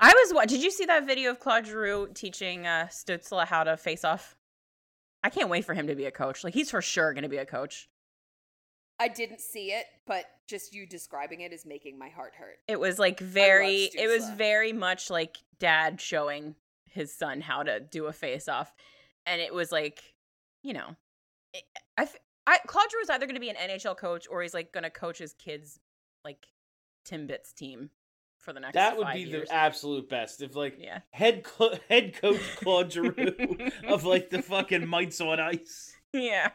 [0.00, 0.32] I was.
[0.32, 4.04] What did you see that video of Claude Giroux teaching uh, Stützle how to face
[4.04, 4.36] off?
[5.22, 6.42] I can't wait for him to be a coach.
[6.42, 7.88] Like he's for sure going to be a coach.
[8.98, 12.58] I didn't see it, but just you describing it is making my heart hurt.
[12.68, 16.54] It was like very it was very much like dad showing
[16.86, 18.72] his son how to do a face off.
[19.30, 20.02] And it was like,
[20.64, 20.96] you know,
[21.54, 21.62] it-
[21.96, 22.16] I f-
[22.46, 24.82] I Claude Giroux is either going to be an NHL coach or he's like going
[24.84, 25.78] to coach his kids
[26.24, 26.46] like
[27.08, 27.90] Timbits team
[28.38, 29.48] for the next That would five be years.
[29.48, 31.00] the absolute best if like Yeah.
[31.10, 33.34] head cl- head coach Claude Giroux
[33.86, 35.94] of like the fucking mites on ice.
[36.12, 36.50] Yeah.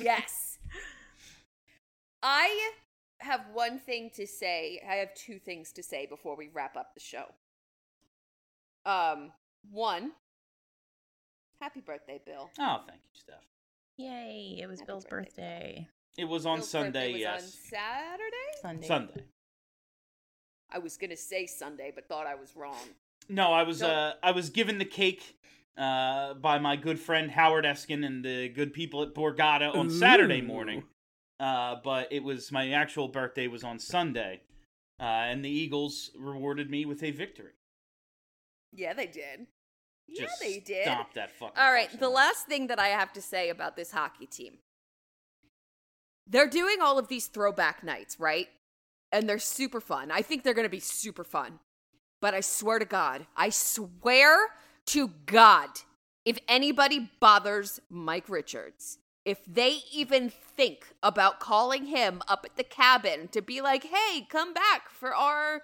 [0.00, 0.58] Yes.
[2.22, 2.70] I
[3.20, 4.80] have one thing to say.
[4.88, 7.26] I have two things to say before we wrap up the show.
[8.86, 9.32] Um,
[9.70, 10.12] one,
[11.60, 12.50] happy birthday, Bill.
[12.58, 13.44] Oh, thank you, Steph.
[13.98, 15.86] Yay, it was Happy Bill's birthday.
[15.86, 15.88] birthday.
[16.18, 17.42] It was on Bill's Sunday, was yes.
[17.42, 18.52] On Saturday?
[18.62, 18.86] Sunday.
[18.86, 19.24] Sunday.
[20.70, 22.76] I was gonna say Sunday, but thought I was wrong.
[23.28, 25.38] No, I was Don't- uh I was given the cake
[25.78, 30.40] uh by my good friend Howard Eskin and the good people at Borgata on Saturday
[30.42, 30.84] morning.
[31.38, 34.40] Uh but it was my actual birthday was on Sunday.
[35.00, 37.52] Uh and the Eagles rewarded me with a victory.
[38.72, 39.46] Yeah, they did.
[40.08, 40.84] Yeah, Just they did.
[40.84, 42.00] Stop that fucking All right, person.
[42.00, 44.58] the last thing that I have to say about this hockey team.
[46.26, 48.48] They're doing all of these throwback nights, right?
[49.12, 50.10] And they're super fun.
[50.10, 51.60] I think they're going to be super fun.
[52.20, 54.48] But I swear to God, I swear
[54.86, 55.68] to God,
[56.24, 62.64] if anybody bothers Mike Richards, if they even think about calling him up at the
[62.64, 65.62] cabin to be like, hey, come back for our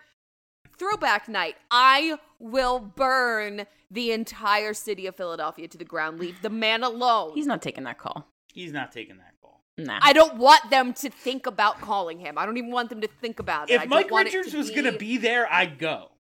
[0.79, 6.19] throwback night, I will burn the entire city of Philadelphia to the ground.
[6.19, 7.33] Leave the man alone.
[7.35, 8.27] He's not taking that call.
[8.53, 9.61] He's not taking that call.
[9.79, 9.99] Nah.
[10.03, 12.37] I don't want them to think about calling him.
[12.39, 13.75] I don't even want them to think about it.
[13.75, 16.11] I If don't Mike want it Richards to was gonna be there, I'd go.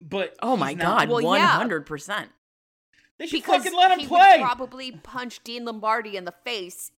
[0.00, 1.46] But oh my god, Well, one yeah.
[1.48, 2.30] hundred percent.
[3.18, 4.36] They should because fucking let him he play.
[4.38, 6.90] would probably punch Dean Lombardi in the face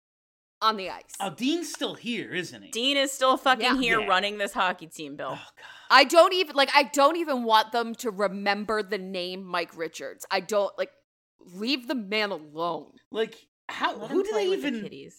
[0.64, 1.04] on the ice.
[1.20, 2.72] Oh, Dean's still here, isn't he?
[2.72, 3.78] Dean is still fucking Yeah.
[3.78, 4.08] here Yeah.
[4.08, 5.32] running this hockey team, Bill.
[5.34, 5.66] Oh god.
[5.92, 6.70] I don't even like.
[6.74, 10.26] I don't even want them to remember the name Mike Richards.
[10.32, 10.90] I don't like.
[11.40, 12.94] Leave the man alone.
[13.12, 13.36] Like
[13.70, 15.10] how Let who do they with the even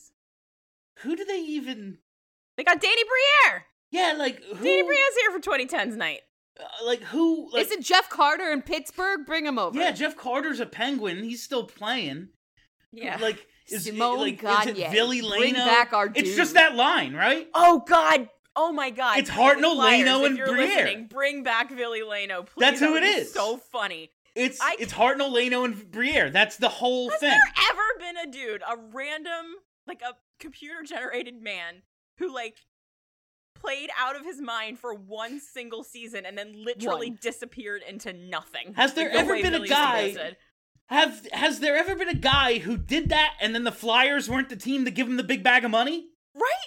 [1.01, 1.99] who do they even
[2.57, 3.67] They got Danny Briere.
[3.91, 6.21] Yeah, like who Danny Briere's here for 2010's night.
[6.59, 9.27] uh, like who like Isn't Jeff Carter in Pittsburgh?
[9.27, 9.79] Bring him over.
[9.79, 11.23] Yeah, Jeff Carter's a penguin.
[11.25, 12.29] He's still playing.
[12.91, 13.19] Yeah.
[13.21, 15.39] Like is Simone it, like is it Billy Leino?
[15.39, 16.27] Bring back our dude.
[16.27, 17.49] It's just that line, right?
[17.55, 18.29] oh God.
[18.57, 19.19] Oh my God.
[19.19, 21.07] It's Hartnell, Leino, and Briere.
[21.11, 22.61] Bring back Billy Leino, please.
[22.61, 23.33] That's who would it is.
[23.33, 24.11] So funny.
[24.37, 26.31] It's I- it's Hartnell, Leino, and Briere.
[26.31, 27.31] That's the whole Has thing.
[27.31, 29.47] Has there ever been a dude, a random,
[29.87, 31.83] like a computer generated man
[32.19, 32.59] who like
[33.55, 37.19] played out of his mind for one single season and then literally One.
[37.21, 38.75] disappeared into nothing?
[38.75, 40.37] Has there Like ever been a guy-.
[40.89, 44.51] Have has there ever been a guy who did that and then the Flyers weren't
[44.51, 46.09] the team to give him the big bag of money?
[46.35, 46.67] Right?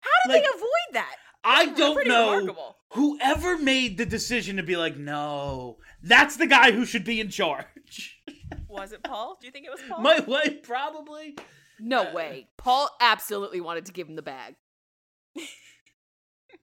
[0.00, 1.16] How did Like, they avoid that?
[1.44, 2.76] I don't know remarkable.
[2.92, 7.28] whoever made the decision to be like, no, that's the guy who should be in
[7.30, 8.22] charge.
[8.68, 9.38] Was it Paul?
[9.40, 10.00] Do you think it was Paul?
[10.00, 11.36] My wife probably.
[11.80, 12.48] No uh, way.
[12.56, 14.56] Paul absolutely wanted to give him the bag.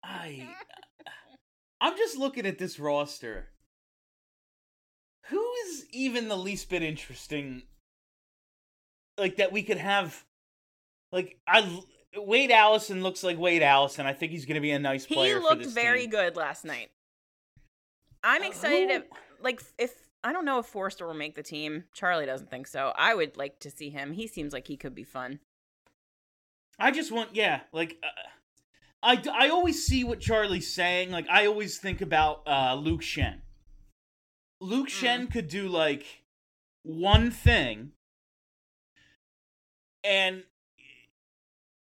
[0.03, 0.47] I
[1.81, 3.49] I'm just looking at this roster.
[5.29, 7.63] Who is even the least bit interesting?
[9.17, 10.23] Like that we could have
[11.11, 11.81] like I
[12.17, 14.05] Wade Allison looks like Wade Allison.
[14.05, 16.09] I think he's going to be a nice he player for looked very team.
[16.11, 16.89] good last night.
[18.23, 18.89] I'm Uh, excited.
[18.89, 19.05] who- to,
[19.41, 21.83] like, if I don't know if Forrester will make the team.
[21.93, 22.91] Charlie doesn't think so.
[22.95, 24.13] I would like to see him.
[24.13, 25.39] He seems like he could be fun.
[26.79, 28.07] I just want, yeah, like uh,
[29.03, 31.11] I I always see what Charlie's saying.
[31.11, 33.41] Like I always think about uh, Luke Schenn.
[34.65, 34.91] Luke mm.
[34.91, 36.23] Schenn could do like
[36.83, 37.91] one thing,
[40.03, 40.43] and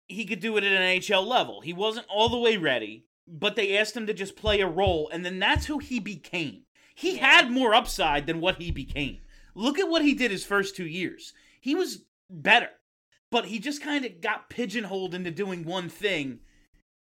[0.07, 1.61] he could do it at an NHL level.
[1.61, 5.09] He wasn't all the way ready, but they asked him to just play a role,
[5.11, 6.63] and then that's who he became.
[6.93, 7.28] He Yeah.
[7.28, 9.21] had more upside than what he became.
[9.53, 11.34] Look at what he did his first two years.
[11.59, 12.71] He was better,
[13.32, 16.41] but he just kind of got pigeonholed into doing one thing.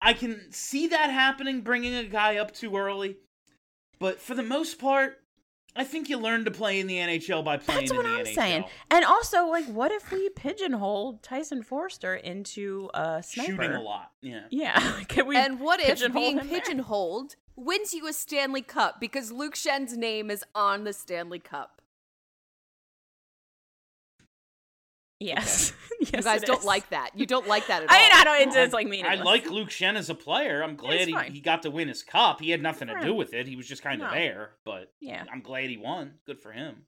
[0.01, 3.17] I can see that happening, bringing a guy up too early,
[3.99, 5.24] but for the most part,
[5.77, 8.13] I think you learn to play in the NHL by playing That's in what the
[8.13, 8.35] I'm NHL.
[8.35, 8.65] saying.
[8.91, 13.53] And also, like, what if we pigeonhole Tyson Foerster into a sniper?
[13.53, 14.43] Shooting a lot, yeah.
[14.51, 15.01] Yeah.
[15.09, 15.37] Can we?
[15.37, 16.61] and what if being him there?
[16.61, 21.81] pigeonholed wins you a Stanley Cup because Luke Schenn's name is on the Stanley Cup?
[25.25, 25.73] Yes.
[26.01, 26.13] yes.
[26.13, 26.65] you guys it don't is.
[26.65, 27.11] like that.
[27.15, 27.97] You don't like that at all.
[27.97, 28.19] I mean, all.
[28.21, 28.49] I don't.
[28.49, 30.63] It's, it's like I like Luke Schenn as a player.
[30.63, 32.41] I'm glad he, he got to win his cup.
[32.41, 33.47] He had nothing to do with it.
[33.47, 34.15] He was just kind of No.
[34.15, 35.25] there, but Yeah.
[35.33, 36.15] I'm glad he won.
[36.27, 36.87] Good for him.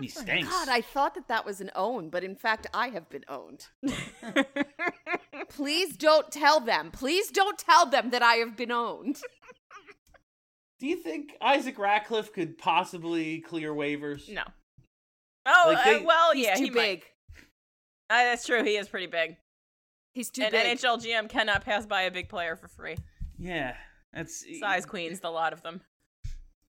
[0.00, 0.48] He for stinks.
[0.48, 3.66] God, I thought that that was an own, but in fact, I have been owned.
[5.48, 6.90] Please don't tell them.
[6.92, 9.20] Please don't tell them that I have been owned.
[10.78, 14.32] Do you think Isaac Ratcliffe could possibly clear waivers?
[14.32, 14.42] No.
[15.46, 16.98] Oh Like, they- uh, well, He's yeah, too he big.
[17.00, 17.02] Might.
[18.10, 18.62] Uh, that's true.
[18.64, 19.36] He is pretty big.
[20.14, 20.78] He's too An big.
[20.78, 22.96] NHL GM cannot pass by a big player for free.
[23.38, 23.74] Yeah,
[24.12, 25.80] that's Size queens, the lot of them.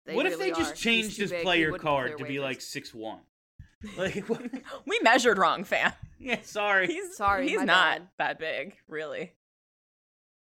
[0.06, 0.74] They what if they just are.
[0.74, 1.42] He's changed his big.
[1.42, 2.42] Player card to be waivers.
[2.42, 3.20] like six one?
[3.96, 4.42] Like, what?
[4.86, 5.92] We measured wrong, fam.
[6.18, 6.86] yeah, sorry.
[6.88, 7.66] He's Sorry, He's not
[7.98, 8.08] bad.
[8.18, 9.32] that big, really.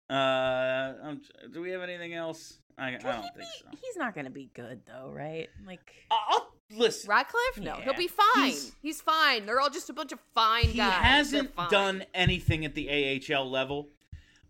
[0.09, 1.21] Uh, um,
[1.53, 2.57] do we have anything else?
[2.77, 3.67] I, I don't he think be- so.
[3.81, 5.47] He's not gonna be good though, right?
[5.65, 7.09] Like I- I'll listen.
[7.09, 7.57] Ratcliffe?
[7.59, 7.83] No, Yeah.
[7.83, 8.45] he'll be fine.
[8.51, 9.45] He's- He's, fine.
[9.45, 10.93] They're all just a bunch of fine he guys.
[10.93, 13.87] He hasn't done anything at the AHL level,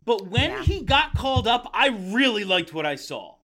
[0.05, 0.63] but when Yeah.
[0.63, 3.35] he got called up, I really liked what I saw.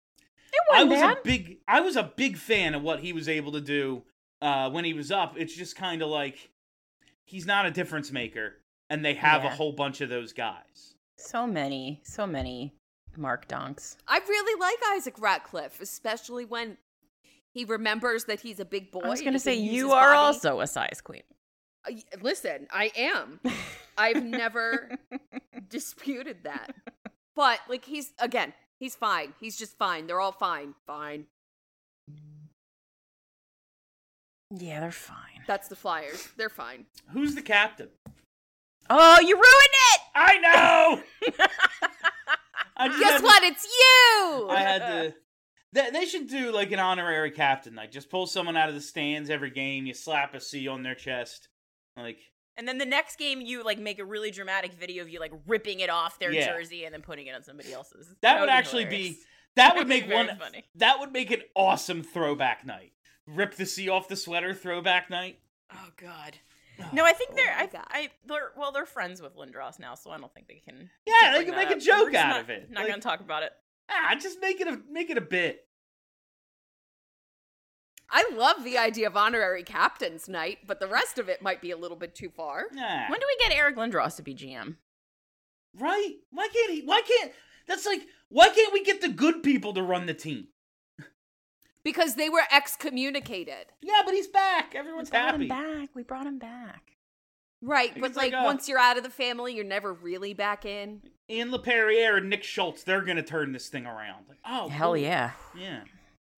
[0.53, 1.19] it I wasn't bad.
[1.19, 4.03] a big I was a big fan of what he was able to do
[4.41, 5.37] uh, when he was up.
[5.37, 6.51] It's just kind of like
[7.25, 10.95] he's not a difference maker, and they have a whole bunch of those guys.
[11.17, 12.73] so many, so many
[13.17, 13.97] Mark Donks.
[14.07, 16.77] I really like Isaac Ratcliffe, especially when
[17.55, 19.01] he remembers that he's a big boy.
[19.01, 20.17] I was gonna say you are body.
[20.19, 21.23] also a size queen.
[21.89, 23.41] Uh, Listen, I am.
[23.97, 24.99] I've never
[25.69, 26.75] disputed that.
[27.37, 29.35] But like he's again, he's fine.
[29.41, 30.07] He's just fine.
[30.07, 30.75] They're all fine.
[30.87, 31.27] Fine.
[34.57, 35.43] Yeah, they're fine.
[35.47, 36.29] That's the Flyers.
[36.37, 36.87] They're fine.
[37.13, 37.89] Who's the captain?
[38.89, 39.47] Oh, you ruined
[39.95, 40.01] it!
[40.15, 41.03] I know.
[42.77, 43.43] I just had Guess to- what?
[43.43, 44.49] It's you.
[44.51, 45.15] I had to.
[45.75, 48.81] They, they should do like an honorary captain Like Just pull someone out of the
[48.81, 49.85] stands every game.
[49.87, 51.49] You slap a C on their chest.
[51.97, 52.19] Like,
[52.57, 55.33] And then the next game, you like make a really dramatic video of you like
[55.47, 56.47] ripping it off their Yeah.
[56.57, 58.09] jersey and then putting it on somebody else's.
[58.23, 58.97] that would be actually be.
[58.97, 59.17] hilarious.
[59.57, 60.37] That would That'd make one.
[60.37, 60.65] funny.
[60.75, 62.91] That would make an awesome throwback night.
[63.29, 65.39] Rip the C off the sweater throwback night.
[65.73, 66.39] Oh God.
[66.93, 67.55] No, I think Oh they're.
[67.57, 68.73] I, I, they're well.
[68.73, 70.91] They're friends with Lindros now, so I don't think they can.
[71.07, 72.69] Yeah, they can that make a joke out not- of it.
[72.69, 73.53] Not Like- gonna talk about it.
[73.91, 75.67] Ah, just make it a make it a bit.
[78.11, 81.71] I love the idea of honorary captains night, but the rest of it might be
[81.73, 82.67] a little bit too far.
[82.73, 83.09] Nah.
[83.09, 84.77] When do we get Eric Lindros to be GM?
[85.79, 86.15] right?
[86.31, 86.83] Why can't he?
[86.83, 87.33] Why can't?
[87.67, 88.03] That's like.
[88.29, 90.49] Why can't we get the good people to run the team?
[91.85, 93.67] Because they were excommunicated.
[93.83, 94.75] Yeah, but he's back.
[94.75, 95.43] Everyone's we brought happy.
[95.45, 95.89] him back.
[95.95, 96.94] We brought him back.
[97.67, 100.65] Right, but like like a- once you're out of the family, you're never really back
[100.65, 101.01] in.
[101.31, 104.27] Ian Laperriere and Nick Schultz, they're gonna turn this thing around.
[104.29, 104.97] Like, oh, Hell cool.
[104.99, 105.31] yeah!
[105.57, 105.81] yeah.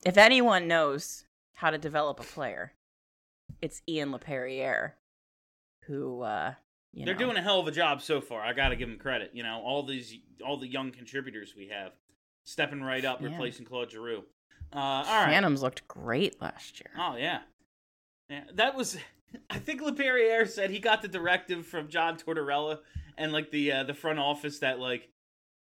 [0.04, 1.24] If anyone knows
[1.54, 2.72] how to develop a player,
[3.60, 4.92] it's Ian Laperriere,
[5.86, 6.54] who uh,
[6.92, 8.42] you They're know, doing a hell of a job so far.
[8.42, 9.30] I got to give them credit.
[9.34, 10.14] You know, all these,
[10.46, 11.92] all the young contributors we have,
[12.44, 13.28] stepping right up, Yeah.
[13.30, 14.22] replacing Claude Giroux.
[14.72, 15.26] Uh, all right.
[15.30, 16.90] Phantoms looked great last year.
[16.98, 17.40] Oh yeah,
[18.30, 18.44] yeah.
[18.54, 18.96] That was.
[19.50, 22.78] I think Laperriere said he got the directive from John Tortorella
[23.18, 25.08] and like the uh, the front office that like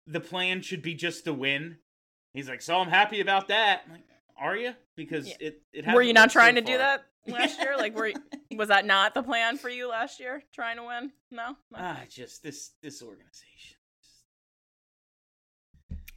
[0.07, 1.77] the plan should be just to win.
[2.33, 3.81] He's like, so I'm happy about that.
[3.85, 4.03] I'm like,
[4.37, 4.73] are you?
[4.95, 5.35] Because Yeah.
[5.39, 5.85] it it.
[5.93, 7.75] Were you not worked so trying to do that last year?
[7.77, 8.15] Like, were you,
[8.57, 10.43] was that not the plan for you last year?
[10.53, 11.11] Trying to win?
[11.29, 11.49] No.
[11.71, 11.77] No?
[11.77, 13.77] Ah, just this this organization.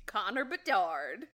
[0.07, 1.27] Connor Bedard.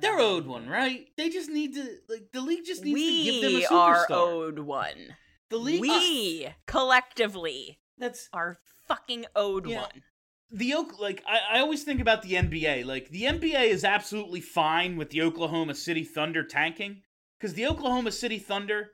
[0.00, 1.06] They're owed one, right?
[1.16, 3.70] They just need to like the league just needs we to give them a superstar.
[3.70, 5.16] are owed one.
[5.50, 9.82] the league we collectively that's are fucking owed Yeah.
[9.82, 10.02] one.
[10.50, 12.84] the Oak like I, I always think about the NBA.
[12.84, 17.02] Like the NBA is absolutely fine with the Oklahoma City Thunder tanking
[17.38, 18.90] because the Oklahoma City Thunder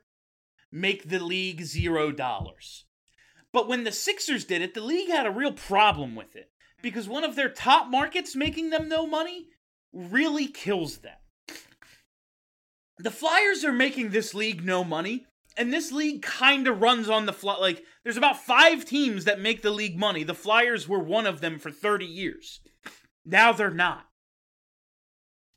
[0.71, 2.85] make the league zero dollars.
[3.51, 6.49] But when the Sixers did it, the league had a real problem with it
[6.81, 9.49] because one of their top markets making them no money
[9.93, 11.17] really kills them.
[12.99, 15.25] The Flyers are making this league no money,
[15.57, 17.57] and this league kind of runs on the fly.
[17.57, 20.23] Like, there's about five teams that make the league money.
[20.23, 22.59] The Flyers were one of them for 30 years.
[23.25, 24.07] Now they're not.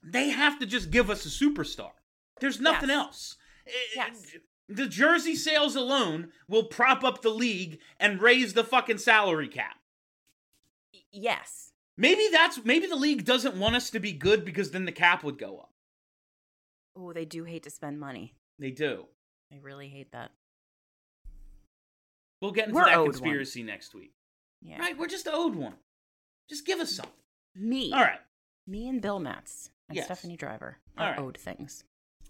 [0.02, 1.90] They have to just give us a superstar.
[2.40, 2.96] There's nothing Yes.
[2.98, 3.36] else.
[3.66, 4.36] Eh, Yes.
[4.68, 9.78] The jersey sales alone will prop up the league and raise the fucking salary cap.
[11.12, 11.65] Yes.
[11.98, 15.24] Maybe that's maybe the league doesn't want us to be good because then the cap
[15.24, 15.70] would go up.
[16.96, 18.34] Oh, they do hate to spend money.
[18.58, 19.06] They do.
[19.50, 20.30] They really hate that.
[22.40, 23.10] We'll get into We're that owed one.
[23.12, 24.12] conspiracy next week.
[24.62, 24.78] Yeah.
[24.78, 25.74] Right, we're just owed one.
[26.48, 27.12] Just give us something.
[27.54, 27.92] Me.
[27.92, 28.20] All right.
[28.66, 30.06] Me and Bill Matz and Yes.
[30.06, 31.18] Stephanie Driver are right.
[31.18, 31.84] owed things.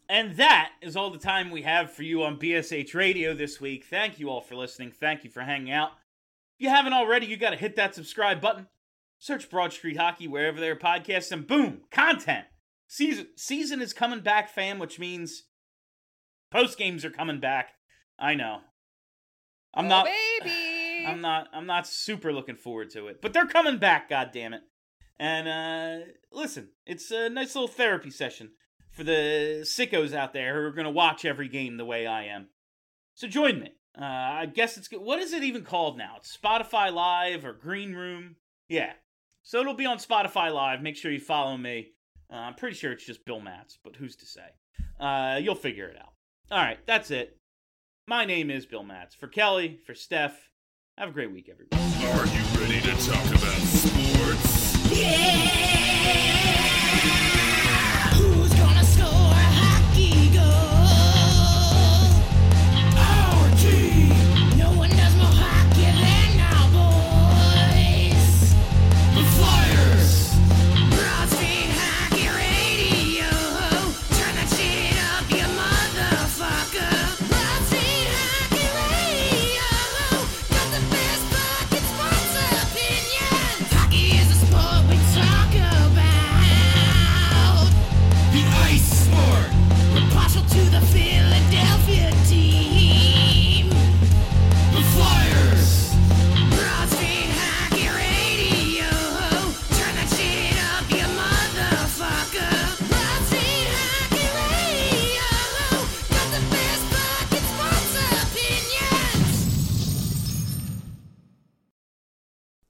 [0.08, 3.84] And that is all the time we have for you on BSH Radio this week.
[3.84, 4.92] Thank you all for listening.
[4.92, 5.90] Thank you for hanging out.
[6.58, 8.68] If you haven't already, you got to hit that subscribe button.
[9.18, 12.46] Search Broad Street Hockey wherever there are podcasts, and boom, content.
[12.88, 15.44] Season season is coming back, fam, which means
[16.50, 17.70] post games are coming back.
[18.18, 18.60] I know.
[19.74, 20.06] I'm Oh, not.
[20.06, 21.06] baby.
[21.06, 23.20] I'm not I'm not super looking forward to it.
[23.20, 24.62] But they're coming back, god damn it.
[25.18, 28.52] And uh listen, it's a nice little therapy session
[28.92, 32.24] for the sickos out there who are going to watch every game the way I
[32.24, 32.48] am.
[33.14, 33.72] So join me.
[34.00, 36.14] Uh I guess it's what is it even called now?
[36.18, 38.36] It's Spotify Live or Green Room.
[38.68, 38.92] Yeah.
[39.46, 40.82] So it'll be on Spotify Live.
[40.82, 41.92] Make sure you follow me.
[42.28, 44.40] Uh, I'm pretty sure it's just Bill Matz, but who's to say?
[44.98, 46.14] Uh, you'll figure it out.
[46.50, 47.38] All right, that's it.
[48.08, 49.14] My name is Bill Matz.
[49.14, 50.50] For Kelly, for Steph,
[50.98, 51.80] have a great week, everybody.
[51.80, 54.74] Are you ready to talk about sports?
[54.88, 56.35] Who's